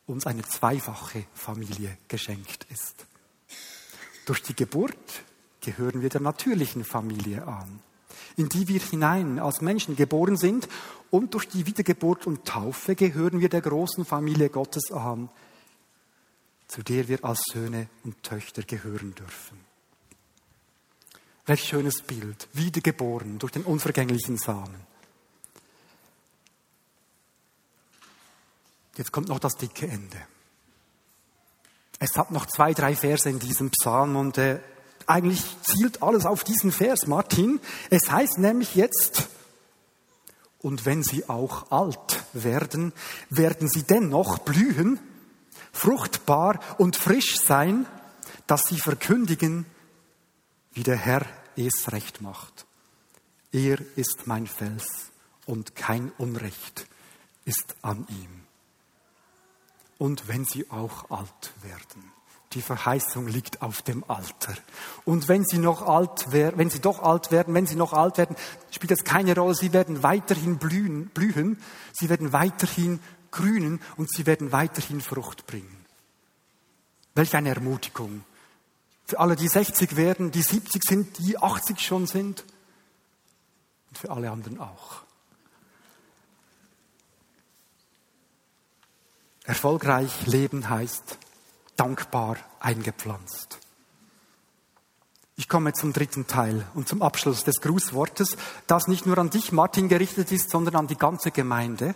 uns 0.08 0.26
eine 0.26 0.42
zweifache 0.42 1.24
Familie 1.34 1.96
geschenkt 2.08 2.66
ist. 2.70 3.06
Durch 4.26 4.42
die 4.42 4.56
Geburt 4.56 5.22
gehören 5.60 6.02
wir 6.02 6.08
der 6.08 6.20
natürlichen 6.20 6.84
Familie 6.84 7.46
an, 7.46 7.80
in 8.36 8.48
die 8.48 8.68
wir 8.68 8.80
hinein 8.80 9.38
als 9.38 9.60
Menschen 9.60 9.96
geboren 9.96 10.36
sind, 10.36 10.68
und 11.10 11.32
durch 11.32 11.48
die 11.48 11.64
Wiedergeburt 11.64 12.26
und 12.26 12.44
Taufe 12.44 12.94
gehören 12.94 13.40
wir 13.40 13.48
der 13.48 13.62
großen 13.62 14.04
Familie 14.04 14.50
Gottes 14.50 14.92
an, 14.92 15.30
zu 16.66 16.82
der 16.82 17.08
wir 17.08 17.24
als 17.24 17.42
Söhne 17.50 17.88
und 18.04 18.22
Töchter 18.22 18.62
gehören 18.62 19.14
dürfen. 19.14 19.58
Welch 21.46 21.64
schönes 21.64 22.02
Bild, 22.02 22.46
wiedergeboren 22.52 23.38
durch 23.38 23.52
den 23.52 23.62
unvergänglichen 23.62 24.36
Samen. 24.36 24.87
Jetzt 28.98 29.12
kommt 29.12 29.28
noch 29.28 29.38
das 29.38 29.56
dicke 29.56 29.86
Ende. 29.86 30.18
Es 32.00 32.16
hat 32.16 32.32
noch 32.32 32.46
zwei, 32.46 32.74
drei 32.74 32.96
Verse 32.96 33.30
in 33.30 33.38
diesem 33.38 33.70
Psalm 33.70 34.16
und 34.16 34.38
äh, 34.38 34.58
eigentlich 35.06 35.42
zielt 35.62 36.02
alles 36.02 36.26
auf 36.26 36.42
diesen 36.42 36.72
Vers, 36.72 37.06
Martin. 37.06 37.60
Es 37.90 38.10
heißt 38.10 38.38
nämlich 38.38 38.74
jetzt, 38.74 39.28
und 40.58 40.84
wenn 40.84 41.04
sie 41.04 41.28
auch 41.28 41.70
alt 41.70 42.24
werden, 42.32 42.92
werden 43.30 43.68
sie 43.68 43.84
dennoch 43.84 44.38
blühen, 44.38 44.98
fruchtbar 45.72 46.58
und 46.78 46.96
frisch 46.96 47.38
sein, 47.38 47.86
dass 48.48 48.62
sie 48.62 48.78
verkündigen, 48.78 49.64
wie 50.72 50.82
der 50.82 50.96
Herr 50.96 51.24
es 51.54 51.92
recht 51.92 52.20
macht. 52.20 52.66
Er 53.52 53.78
ist 53.96 54.26
mein 54.26 54.48
Fels 54.48 55.12
und 55.46 55.76
kein 55.76 56.10
Unrecht 56.18 56.86
ist 57.44 57.76
an 57.82 58.04
ihm. 58.08 58.37
Und 59.98 60.28
wenn 60.28 60.44
sie 60.44 60.70
auch 60.70 61.10
alt 61.10 61.52
werden. 61.62 62.12
Die 62.54 62.62
Verheißung 62.62 63.28
liegt 63.28 63.60
auf 63.60 63.82
dem 63.82 64.04
Alter. 64.08 64.54
Und 65.04 65.28
wenn 65.28 65.44
sie 65.44 65.58
noch 65.58 65.82
alt 65.82 66.32
werden, 66.32 66.56
wenn 66.56 66.70
sie 66.70 66.80
doch 66.80 67.02
alt 67.02 67.30
werden, 67.30 67.52
wenn 67.52 67.66
sie 67.66 67.74
noch 67.74 67.92
alt 67.92 68.16
werden, 68.16 68.36
spielt 68.70 68.90
das 68.90 69.04
keine 69.04 69.34
Rolle. 69.34 69.54
Sie 69.54 69.74
werden 69.74 70.02
weiterhin 70.02 70.56
blühen, 70.56 71.08
blühen, 71.08 71.60
sie 71.92 72.08
werden 72.08 72.32
weiterhin 72.32 73.00
grünen 73.30 73.80
und 73.96 74.10
sie 74.10 74.24
werden 74.24 74.50
weiterhin 74.50 75.02
Frucht 75.02 75.46
bringen. 75.46 75.84
Welch 77.14 77.36
eine 77.36 77.50
Ermutigung. 77.50 78.24
Für 79.04 79.20
alle, 79.20 79.36
die 79.36 79.48
60 79.48 79.96
werden, 79.96 80.30
die 80.30 80.42
70 80.42 80.82
sind, 80.82 81.18
die 81.18 81.36
80 81.36 81.80
schon 81.80 82.06
sind. 82.06 82.44
Und 83.90 83.98
für 83.98 84.10
alle 84.10 84.30
anderen 84.30 84.58
auch. 84.60 85.02
Erfolgreich 89.48 90.26
leben 90.26 90.68
heißt 90.68 91.16
dankbar 91.74 92.36
eingepflanzt. 92.60 93.58
Ich 95.36 95.48
komme 95.48 95.72
zum 95.72 95.94
dritten 95.94 96.26
Teil 96.26 96.66
und 96.74 96.86
zum 96.86 97.00
Abschluss 97.00 97.44
des 97.44 97.62
Grußwortes, 97.62 98.36
das 98.66 98.88
nicht 98.88 99.06
nur 99.06 99.16
an 99.16 99.30
dich, 99.30 99.50
Martin, 99.50 99.88
gerichtet 99.88 100.32
ist, 100.32 100.50
sondern 100.50 100.76
an 100.76 100.86
die 100.86 100.98
ganze 100.98 101.30
Gemeinde. 101.30 101.94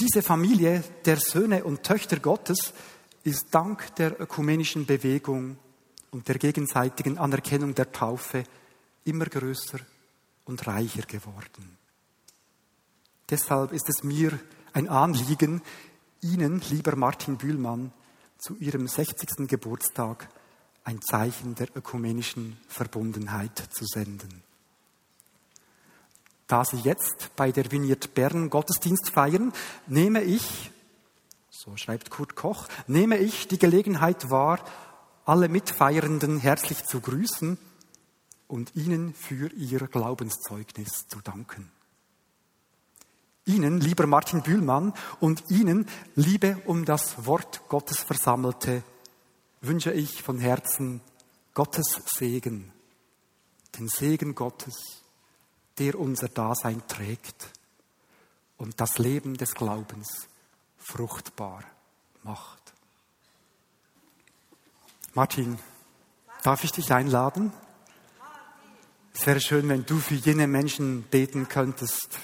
Diese 0.00 0.22
Familie 0.22 0.82
der 1.04 1.18
Söhne 1.18 1.64
und 1.64 1.82
Töchter 1.82 2.18
Gottes 2.18 2.72
ist 3.22 3.48
dank 3.50 3.94
der 3.96 4.18
ökumenischen 4.18 4.86
Bewegung 4.86 5.58
und 6.12 6.28
der 6.28 6.36
gegenseitigen 6.36 7.18
Anerkennung 7.18 7.74
der 7.74 7.92
Taufe 7.92 8.44
immer 9.04 9.26
größer 9.26 9.80
und 10.46 10.66
reicher 10.66 11.02
geworden. 11.02 11.76
Deshalb 13.28 13.72
ist 13.72 13.90
es 13.90 14.02
mir 14.02 14.40
ein 14.72 14.88
Anliegen, 14.88 15.60
Ihnen, 16.22 16.60
lieber 16.70 16.96
Martin 16.96 17.36
Bühlmann, 17.36 17.92
zu 18.38 18.56
Ihrem 18.56 18.88
60. 18.88 19.48
Geburtstag 19.48 20.28
ein 20.84 21.00
Zeichen 21.02 21.54
der 21.54 21.68
ökumenischen 21.76 22.56
Verbundenheit 22.68 23.58
zu 23.70 23.84
senden. 23.84 24.42
Da 26.46 26.64
Sie 26.64 26.78
jetzt 26.78 27.30
bei 27.36 27.52
der 27.52 27.70
Vignet 27.70 28.14
Bern 28.14 28.50
Gottesdienst 28.50 29.10
feiern, 29.10 29.52
nehme 29.86 30.22
ich 30.22 30.70
so 31.60 31.76
schreibt 31.76 32.10
Kurt 32.10 32.36
Koch, 32.36 32.68
nehme 32.86 33.18
ich 33.18 33.46
die 33.46 33.58
Gelegenheit 33.58 34.30
wahr, 34.30 34.60
alle 35.26 35.48
Mitfeiernden 35.48 36.38
herzlich 36.38 36.84
zu 36.86 37.00
grüßen 37.00 37.58
und 38.48 38.74
ihnen 38.74 39.12
für 39.12 39.52
ihr 39.52 39.80
Glaubenszeugnis 39.80 41.06
zu 41.06 41.20
danken. 41.20 41.70
Ihnen, 43.50 43.80
lieber 43.80 44.06
Martin 44.06 44.42
Bühlmann, 44.42 44.92
und 45.18 45.42
Ihnen, 45.50 45.86
liebe 46.14 46.60
um 46.66 46.84
das 46.84 47.26
Wort 47.26 47.62
Gottes 47.68 47.98
Versammelte, 47.98 48.82
wünsche 49.60 49.92
ich 49.92 50.22
von 50.22 50.38
Herzen 50.38 51.00
Gottes 51.54 52.00
Segen, 52.06 52.72
den 53.78 53.88
Segen 53.88 54.34
Gottes, 54.34 55.02
der 55.78 55.98
unser 55.98 56.28
Dasein 56.28 56.82
trägt 56.86 57.50
und 58.56 58.80
das 58.80 58.98
Leben 58.98 59.36
des 59.36 59.54
Glaubens 59.54 60.28
fruchtbar 60.78 61.64
macht. 62.22 62.60
Martin, 65.14 65.58
darf 66.42 66.62
ich 66.62 66.72
dich 66.72 66.92
einladen? 66.92 67.52
Es 69.12 69.26
wäre 69.26 69.40
schön, 69.40 69.68
wenn 69.68 69.84
du 69.84 69.98
für 69.98 70.14
jene 70.14 70.46
Menschen 70.46 71.02
beten 71.02 71.48
könntest, 71.48 72.18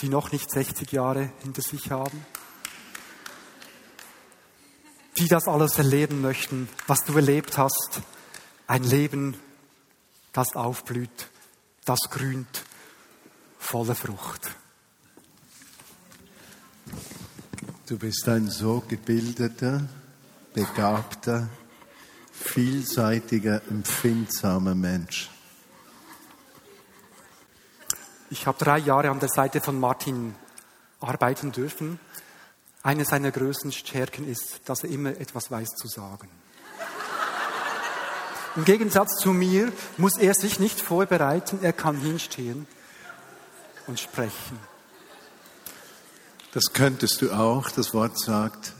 die 0.00 0.08
noch 0.08 0.32
nicht 0.32 0.50
60 0.50 0.92
Jahre 0.92 1.30
hinter 1.42 1.62
sich 1.62 1.90
haben, 1.90 2.24
die 5.18 5.28
das 5.28 5.48
alles 5.48 5.78
erleben 5.78 6.20
möchten, 6.20 6.68
was 6.86 7.04
du 7.04 7.14
erlebt 7.14 7.56
hast. 7.56 8.02
Ein 8.66 8.84
Leben, 8.84 9.36
das 10.32 10.54
aufblüht, 10.54 11.30
das 11.84 12.00
grünt, 12.10 12.64
voller 13.58 13.94
Frucht. 13.94 14.50
Du 17.86 17.96
bist 17.96 18.28
ein 18.28 18.50
so 18.50 18.82
gebildeter, 18.86 19.88
begabter, 20.52 21.48
vielseitiger, 22.32 23.62
empfindsamer 23.70 24.74
Mensch. 24.74 25.30
Ich 28.28 28.46
habe 28.46 28.58
drei 28.58 28.78
Jahre 28.78 29.10
an 29.10 29.20
der 29.20 29.28
Seite 29.28 29.60
von 29.60 29.78
Martin 29.78 30.34
arbeiten 31.00 31.52
dürfen. 31.52 32.00
Eine 32.82 33.04
seiner 33.04 33.30
größten 33.30 33.70
Stärken 33.72 34.28
ist, 34.28 34.60
dass 34.68 34.82
er 34.82 34.90
immer 34.90 35.10
etwas 35.10 35.50
weiß 35.50 35.70
zu 35.76 35.86
sagen. 35.86 36.28
Im 38.56 38.64
Gegensatz 38.64 39.18
zu 39.20 39.32
mir 39.32 39.72
muss 39.98 40.16
er 40.16 40.34
sich 40.34 40.58
nicht 40.58 40.80
vorbereiten, 40.80 41.58
er 41.62 41.72
kann 41.72 41.96
hinstehen 41.96 42.66
und 43.86 44.00
sprechen. 44.00 44.58
Das 46.52 46.72
könntest 46.72 47.20
du 47.20 47.32
auch, 47.32 47.70
das 47.70 47.92
Wort 47.92 48.18
sagt, 48.18 48.72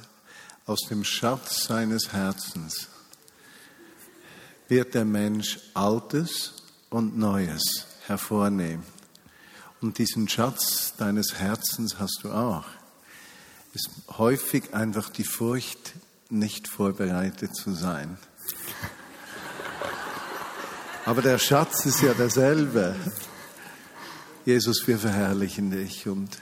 aus 0.64 0.80
dem 0.88 1.04
Schatz 1.04 1.64
seines 1.64 2.12
Herzens 2.12 2.88
wird 4.68 4.94
der 4.94 5.04
Mensch 5.04 5.60
Altes 5.74 6.54
und 6.88 7.18
Neues 7.18 7.86
hervornehmen. 8.06 8.95
Und 9.86 9.98
diesen 9.98 10.28
Schatz 10.28 10.94
deines 10.98 11.34
Herzens 11.34 12.00
hast 12.00 12.24
du 12.24 12.32
auch. 12.32 12.64
Es 13.72 13.82
ist 13.82 14.18
häufig 14.18 14.74
einfach 14.74 15.10
die 15.10 15.22
Furcht, 15.22 15.92
nicht 16.28 16.66
vorbereitet 16.66 17.54
zu 17.54 17.72
sein. 17.72 18.18
Aber 21.04 21.22
der 21.22 21.38
Schatz 21.38 21.86
ist 21.86 22.02
ja 22.02 22.14
derselbe. 22.14 22.96
Jesus, 24.44 24.88
wir 24.88 24.98
verherrlichen 24.98 25.70
dich 25.70 26.08
und 26.08 26.36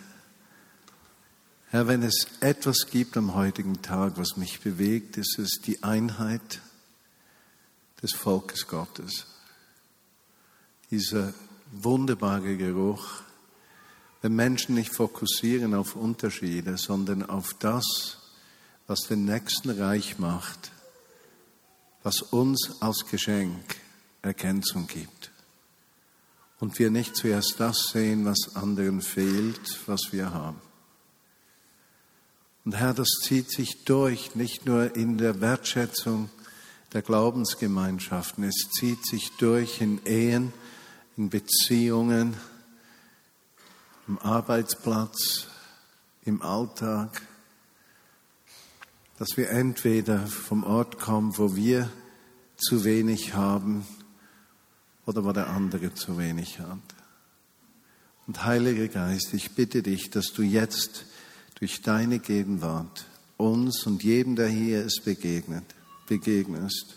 Herr, 1.69 1.87
wenn 1.87 2.03
es 2.03 2.29
etwas 2.41 2.87
gibt 2.91 3.15
am 3.19 3.35
heutigen 3.35 3.83
Tag, 3.83 4.15
was 4.17 4.39
mich 4.39 4.61
bewegt, 4.61 5.19
ist 5.19 5.39
es 5.39 5.61
die 5.63 5.83
Einheit 5.83 6.63
des 8.03 8.15
Volkes 8.15 8.67
Gottes. 8.67 9.27
Dieser 10.91 11.35
wunderbare 11.73 12.57
Geruch, 12.57 13.24
wenn 14.25 14.37
Menschen 14.37 14.75
nicht 14.75 14.91
fokussieren 14.91 15.75
auf 15.75 15.97
Unterschiede, 15.97 16.79
sondern 16.79 17.29
auf 17.29 17.53
das, 17.59 18.21
was 18.87 19.01
den 19.01 19.27
Nächsten 19.27 19.69
reich 19.69 20.19
macht, 20.19 20.73
was 22.03 22.23
uns 22.23 22.81
als 22.81 23.05
Geschenk 23.11 23.77
Ergänzung 24.23 24.87
gibt. 24.87 25.31
Und 26.59 26.79
wir 26.79 26.89
nicht 26.89 27.15
zuerst 27.17 27.57
das 27.59 27.89
sehen, 27.93 28.25
was 28.25 28.57
anderen 28.57 29.03
fehlt, 29.03 29.81
was 29.85 30.01
wir 30.11 30.33
haben. 30.33 30.63
Und 32.65 32.77
Herr, 32.77 32.95
das 32.95 33.19
zieht 33.25 33.51
sich 33.51 33.85
durch, 33.85 34.35
nicht 34.35 34.65
nur 34.65 34.97
in 34.97 35.19
der 35.19 35.43
Wertschätzung 35.43 36.31
der 36.95 37.03
Glaubensgemeinschaften, 37.03 38.45
es 38.45 38.71
zieht 38.71 39.05
sich 39.05 39.33
durch 39.37 39.83
in 39.83 40.01
Ehen, 40.07 40.55
in 41.19 41.29
Beziehungen, 41.29 42.39
im 44.07 44.19
Arbeitsplatz, 44.19 45.47
im 46.25 46.43
Alltag, 46.43 47.23
dass 49.19 49.37
wir 49.37 49.51
entweder 49.51 50.27
vom 50.27 50.65
Ort 50.65 50.99
kommen, 50.99 51.39
wo 51.39 51.57
wir 51.57 51.91
zu 52.57 52.85
wenig 52.85 53.35
haben 53.35 53.87
oder 55.07 55.25
wo 55.25 55.33
der 55.33 55.49
andere 55.49 55.95
zu 55.95 56.19
wenig 56.19 56.61
hat. 56.61 56.79
Und 58.27 58.45
Heiliger 58.45 58.89
Geist, 58.89 59.35
ich 59.35 59.53
bitte 59.53 59.83
dich, 59.83 60.11
dass 60.11 60.33
du 60.33 60.43
jetzt 60.43 61.07
durch 61.57 61.83
deine 61.83 62.19
Gegenwart 62.19 63.07
uns 63.37 63.87
und 63.87 64.03
jedem, 64.03 64.37
der 64.37 64.49
hier 64.49 64.83
ist, 64.83 65.05
begegnet, 65.05 65.65
begegnest, 66.07 66.97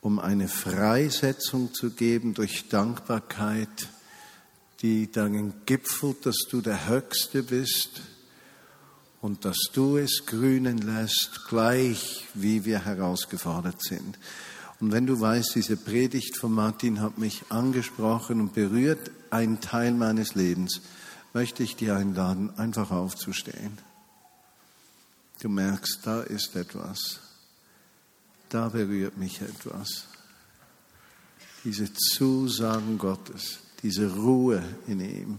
um 0.00 0.18
eine 0.18 0.48
Freisetzung 0.48 1.74
zu 1.74 1.90
geben 1.90 2.34
durch 2.34 2.68
Dankbarkeit, 2.68 3.88
die 4.82 5.10
darin 5.10 5.52
gipfelt, 5.66 6.24
dass 6.26 6.46
du 6.50 6.60
der 6.60 6.88
Höchste 6.88 7.42
bist 7.42 8.02
und 9.20 9.44
dass 9.44 9.58
du 9.72 9.96
es 9.96 10.24
grünen 10.26 10.78
lässt, 10.78 11.46
gleich 11.48 12.26
wie 12.34 12.64
wir 12.64 12.84
herausgefordert 12.84 13.82
sind. 13.82 14.18
Und 14.80 14.92
wenn 14.92 15.06
du 15.06 15.18
weißt, 15.20 15.56
diese 15.56 15.76
Predigt 15.76 16.36
von 16.36 16.52
Martin 16.52 17.00
hat 17.00 17.18
mich 17.18 17.42
angesprochen 17.48 18.40
und 18.40 18.54
berührt 18.54 19.10
einen 19.30 19.60
Teil 19.60 19.92
meines 19.92 20.36
Lebens, 20.36 20.80
möchte 21.34 21.64
ich 21.64 21.74
dich 21.74 21.90
einladen, 21.90 22.56
einfach 22.56 22.92
aufzustehen. 22.92 23.78
Du 25.40 25.48
merkst, 25.48 26.00
da 26.04 26.22
ist 26.22 26.54
etwas. 26.54 27.20
Da 28.48 28.68
berührt 28.68 29.16
mich 29.18 29.40
etwas. 29.40 30.04
Diese 31.64 31.92
Zusagen 31.92 32.98
Gottes, 32.98 33.58
diese 33.82 34.14
Ruhe 34.14 34.62
in 34.86 35.00
ihm. 35.00 35.38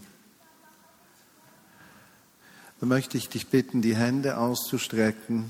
Da 2.80 2.86
möchte 2.86 3.17
ich 3.17 3.28
dich 3.28 3.47
bitten, 3.47 3.82
die 3.82 3.95
Hände 3.95 4.38
auszustrecken, 4.38 5.49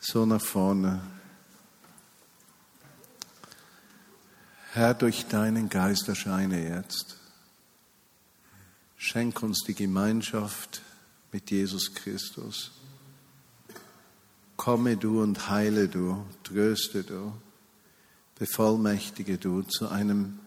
so 0.00 0.26
nach 0.26 0.42
vorne. 0.42 1.00
Herr, 4.72 4.94
durch 4.94 5.26
deinen 5.26 5.68
Geist 5.68 6.08
erscheine 6.08 6.68
jetzt. 6.68 7.18
Schenk 8.96 9.42
uns 9.42 9.62
die 9.64 9.74
Gemeinschaft 9.74 10.82
mit 11.30 11.50
Jesus 11.50 11.94
Christus. 11.94 12.72
Komme 14.56 14.96
du 14.96 15.22
und 15.22 15.48
heile 15.48 15.88
du, 15.88 16.24
tröste 16.42 17.04
du, 17.04 17.32
bevollmächtige 18.38 19.38
du 19.38 19.62
zu 19.62 19.88
einem 19.88 20.38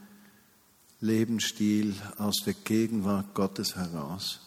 Lebensstil 1.02 1.96
aus 2.18 2.36
der 2.46 2.54
Gegenwart 2.54 3.34
Gottes 3.34 3.76
heraus. 3.76 4.42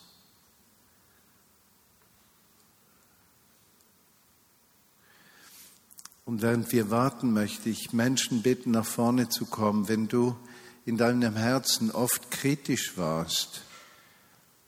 Und 6.24 6.42
während 6.42 6.72
wir 6.72 6.90
warten, 6.90 7.32
möchte 7.32 7.70
ich 7.70 7.92
Menschen 7.92 8.42
bitten, 8.42 8.72
nach 8.72 8.84
vorne 8.84 9.30
zu 9.30 9.46
kommen, 9.46 9.88
wenn 9.88 10.08
du 10.08 10.36
in 10.84 10.98
deinem 10.98 11.36
Herzen 11.36 11.90
oft 11.90 12.30
kritisch 12.30 12.96
warst, 12.96 13.62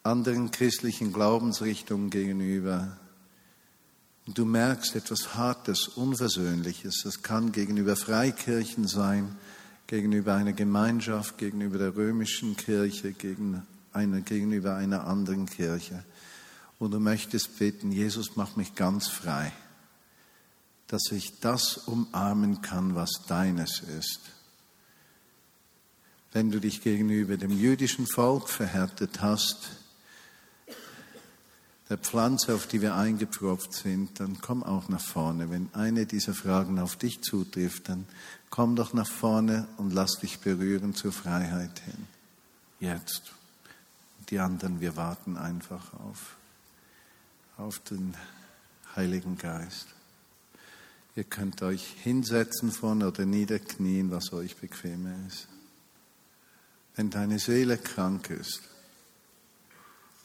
anderen 0.02 0.50
christlichen 0.50 1.12
Glaubensrichtungen 1.12 2.08
gegenüber, 2.08 2.96
und 4.26 4.38
du 4.38 4.44
merkst 4.44 4.96
etwas 4.96 5.34
Hartes, 5.34 5.88
Unversöhnliches, 5.88 7.02
das 7.04 7.22
kann 7.22 7.52
gegenüber 7.52 7.96
Freikirchen 7.96 8.86
sein, 8.86 9.36
gegenüber 9.90 10.34
einer 10.34 10.54
Gemeinschaft, 10.54 11.36
gegenüber 11.36 11.76
der 11.76 11.94
römischen 11.94 12.56
Kirche, 12.56 13.12
gegen 13.12 13.62
eine, 13.92 14.22
gegenüber 14.22 14.76
einer 14.76 15.06
anderen 15.06 15.44
Kirche. 15.44 16.04
Und 16.78 16.92
du 16.92 17.00
möchtest 17.00 17.58
beten, 17.58 17.92
Jesus, 17.92 18.36
mach 18.36 18.56
mich 18.56 18.74
ganz 18.74 19.08
frei 19.08 19.52
dass 20.90 21.12
ich 21.12 21.38
das 21.38 21.76
umarmen 21.76 22.62
kann, 22.62 22.96
was 22.96 23.10
deines 23.28 23.78
ist. 23.78 24.22
Wenn 26.32 26.50
du 26.50 26.58
dich 26.58 26.82
gegenüber 26.82 27.36
dem 27.36 27.52
jüdischen 27.52 28.08
Volk 28.08 28.48
verhärtet 28.48 29.20
hast, 29.20 29.70
der 31.88 31.96
Pflanze, 31.96 32.54
auf 32.54 32.66
die 32.66 32.82
wir 32.82 32.96
eingepropft 32.96 33.72
sind, 33.72 34.18
dann 34.18 34.40
komm 34.40 34.64
auch 34.64 34.88
nach 34.88 35.00
vorne. 35.00 35.50
Wenn 35.50 35.72
eine 35.74 36.06
dieser 36.06 36.34
Fragen 36.34 36.80
auf 36.80 36.96
dich 36.96 37.22
zutrifft, 37.22 37.88
dann 37.88 38.06
komm 38.50 38.76
doch 38.76 38.92
nach 38.92 39.08
vorne 39.08 39.66
und 39.76 39.92
lass 39.92 40.18
dich 40.18 40.40
berühren 40.40 40.94
zur 40.94 41.12
Freiheit 41.12 41.80
hin. 41.80 42.06
Jetzt. 42.80 43.32
Die 44.28 44.38
anderen, 44.38 44.80
wir 44.80 44.96
warten 44.96 45.36
einfach 45.36 45.94
auf, 45.94 46.36
auf 47.56 47.78
den 47.80 48.14
Heiligen 48.94 49.38
Geist. 49.38 49.88
Ihr 51.16 51.24
könnt 51.24 51.62
euch 51.62 51.96
hinsetzen 52.02 52.70
vorne 52.70 53.08
oder 53.08 53.24
niederknien, 53.24 54.10
was 54.10 54.32
euch 54.32 54.56
bequemer 54.56 55.14
ist. 55.26 55.48
Wenn 56.94 57.10
deine 57.10 57.38
Seele 57.38 57.78
krank 57.78 58.30
ist, 58.30 58.62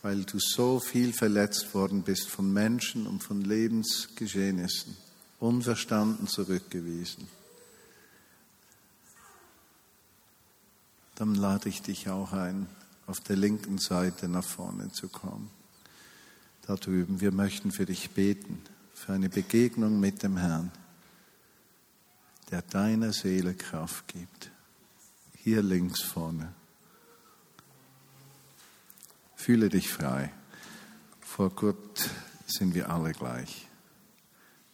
weil 0.03 0.23
du 0.23 0.37
so 0.39 0.79
viel 0.79 1.13
verletzt 1.13 1.73
worden 1.73 2.03
bist 2.03 2.27
von 2.27 2.53
Menschen 2.53 3.07
und 3.07 3.23
von 3.23 3.41
Lebensgeschehnissen, 3.41 4.95
unverstanden 5.39 6.27
zurückgewiesen, 6.27 7.27
dann 11.15 11.35
lade 11.35 11.69
ich 11.69 11.81
dich 11.81 12.09
auch 12.09 12.33
ein, 12.33 12.67
auf 13.07 13.19
der 13.21 13.35
linken 13.35 13.77
Seite 13.77 14.27
nach 14.27 14.43
vorne 14.43 14.91
zu 14.91 15.07
kommen. 15.07 15.49
Da 16.67 16.75
drüben, 16.75 17.21
wir 17.21 17.31
möchten 17.31 17.71
für 17.71 17.85
dich 17.85 18.11
beten 18.11 18.61
für 18.93 19.13
eine 19.13 19.29
Begegnung 19.29 19.99
mit 19.99 20.23
dem 20.23 20.37
Herrn, 20.37 20.71
der 22.49 22.61
deiner 22.61 23.13
Seele 23.13 23.53
Kraft 23.53 24.07
gibt. 24.07 24.51
Hier 25.35 25.61
links 25.61 26.01
vorne. 26.01 26.53
Fühle 29.35 29.69
dich 29.69 29.91
frei. 29.91 30.31
Vor 31.19 31.51
Gott 31.51 32.09
sind 32.47 32.73
wir 32.73 32.89
alle 32.89 33.11
gleich. 33.11 33.67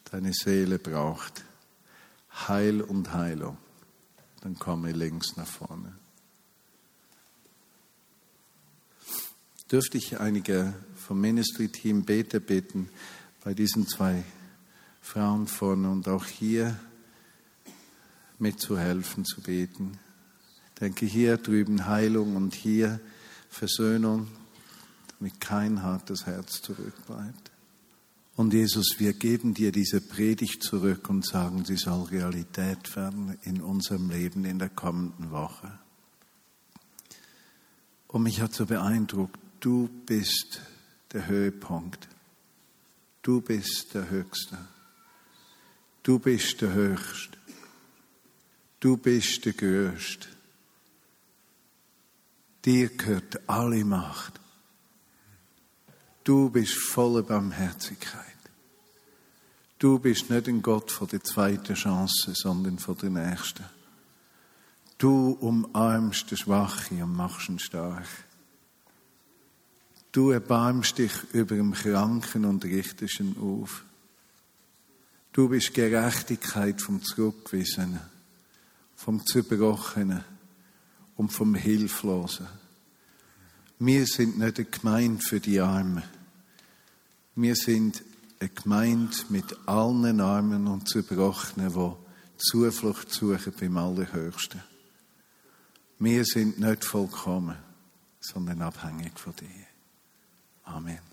Deine 0.05 0.31
Seele 0.33 0.79
braucht 0.79 1.43
Heil 2.47 2.81
und 2.81 3.11
Heilung. 3.13 3.57
Dann 4.41 4.57
komme 4.57 4.91
links 4.91 5.35
nach 5.35 5.47
vorne. 5.47 6.00
Dürfte 9.71 9.97
ich 9.97 10.19
einige 10.19 10.73
vom 10.97 11.21
Ministry-Team 11.21 12.03
Beter 12.03 12.41
bitten, 12.41 12.89
bei 13.41 13.53
diesen 13.53 13.87
zwei 13.87 14.25
Frauen 15.01 15.47
vorne 15.47 15.89
und 15.89 16.09
auch 16.09 16.25
hier 16.25 16.77
mitzuhelfen, 18.37 19.23
zu 19.23 19.39
beten. 19.39 19.97
Ich 20.73 20.79
denke 20.81 21.05
hier 21.05 21.37
drüben 21.37 21.85
Heilung 21.85 22.35
und 22.35 22.53
hier 22.53 22.99
Versöhnung, 23.49 24.27
damit 25.17 25.39
kein 25.39 25.83
hartes 25.83 26.25
Herz 26.25 26.61
zurückbleibt. 26.61 27.51
Und 28.35 28.53
Jesus, 28.53 28.95
wir 28.97 29.13
geben 29.13 29.53
dir 29.53 29.71
diese 29.71 30.01
Predigt 30.01 30.63
zurück 30.63 31.09
und 31.09 31.25
sagen, 31.25 31.63
sie 31.63 31.77
soll 31.77 32.03
Realität 32.09 32.93
werden 32.97 33.37
in 33.43 33.61
unserem 33.61 34.09
Leben 34.09 34.43
in 34.43 34.59
der 34.59 34.69
kommenden 34.69 35.31
Woche. 35.31 35.71
Und 38.07 38.23
mich 38.23 38.41
hat 38.41 38.53
so 38.53 38.65
beeindruckt, 38.65 39.39
du 39.61 39.87
bist 40.05 40.61
der 41.13 41.27
Höhepunkt 41.27 42.09
Du 43.21 43.39
bist 43.39 43.93
der 43.93 44.09
Höchste. 44.09 44.57
Du 46.01 46.17
bist 46.17 46.59
der 46.61 46.73
Höchste. 46.73 47.37
Du 48.79 48.97
bist 48.97 49.45
der 49.45 49.53
Größte. 49.53 50.27
Dir 52.65 52.89
gehört 52.89 53.47
alle 53.47 53.85
Macht. 53.85 54.39
Du 56.23 56.49
bist 56.49 56.73
voller 56.73 57.21
Barmherzigkeit. 57.21 58.25
Du 59.77 59.99
bist 59.99 60.29
nicht 60.29 60.47
ein 60.47 60.61
Gott 60.61 60.91
von 60.91 61.07
der 61.07 61.23
zweiten 61.23 61.75
Chance, 61.75 62.33
sondern 62.33 62.79
von 62.79 62.97
der 62.97 63.09
nächsten. 63.09 63.65
Du 64.97 65.31
umarmst 65.39 66.29
den 66.29 66.37
Schwachen 66.37 67.01
und 67.03 67.15
machst 67.15 67.49
ihn 67.49 67.59
stark. 67.59 68.07
Du 70.11 70.31
erbarmst 70.31 70.97
dich 70.97 71.11
über 71.31 71.55
dem 71.55 71.73
Kranken 71.73 72.43
und 72.45 72.65
richtest 72.65 73.21
ihn 73.21 73.37
auf. 73.39 73.85
Du 75.31 75.47
bist 75.47 75.73
Gerechtigkeit 75.73 76.81
vom 76.81 77.01
Zurückgewiesenen, 77.01 78.01
vom 78.95 79.25
Zerbrochenen 79.25 80.23
und 81.15 81.31
vom 81.31 81.55
Hilflosen. 81.55 82.47
Wir 83.79 84.05
sind 84.05 84.37
nicht 84.37 84.59
eine 84.59 84.67
Gemeinde 84.67 85.23
für 85.23 85.39
die 85.39 85.61
Armen. 85.61 86.03
Wir 87.35 87.55
sind 87.55 88.03
eine 88.41 88.49
Gemeinde 88.49 89.15
mit 89.29 89.55
allen 89.65 90.19
Armen 90.19 90.67
und 90.67 90.89
Zerbrochenen, 90.89 91.73
die 91.73 91.91
Zuflucht 92.37 93.13
suchen 93.13 93.53
beim 93.57 93.77
Allerhöchsten. 93.77 94.61
Wir 95.99 96.25
sind 96.25 96.59
nicht 96.59 96.83
vollkommen, 96.83 97.55
sondern 98.19 98.61
abhängig 98.61 99.17
von 99.17 99.33
dir. 99.35 99.70
Amen. 100.71 101.10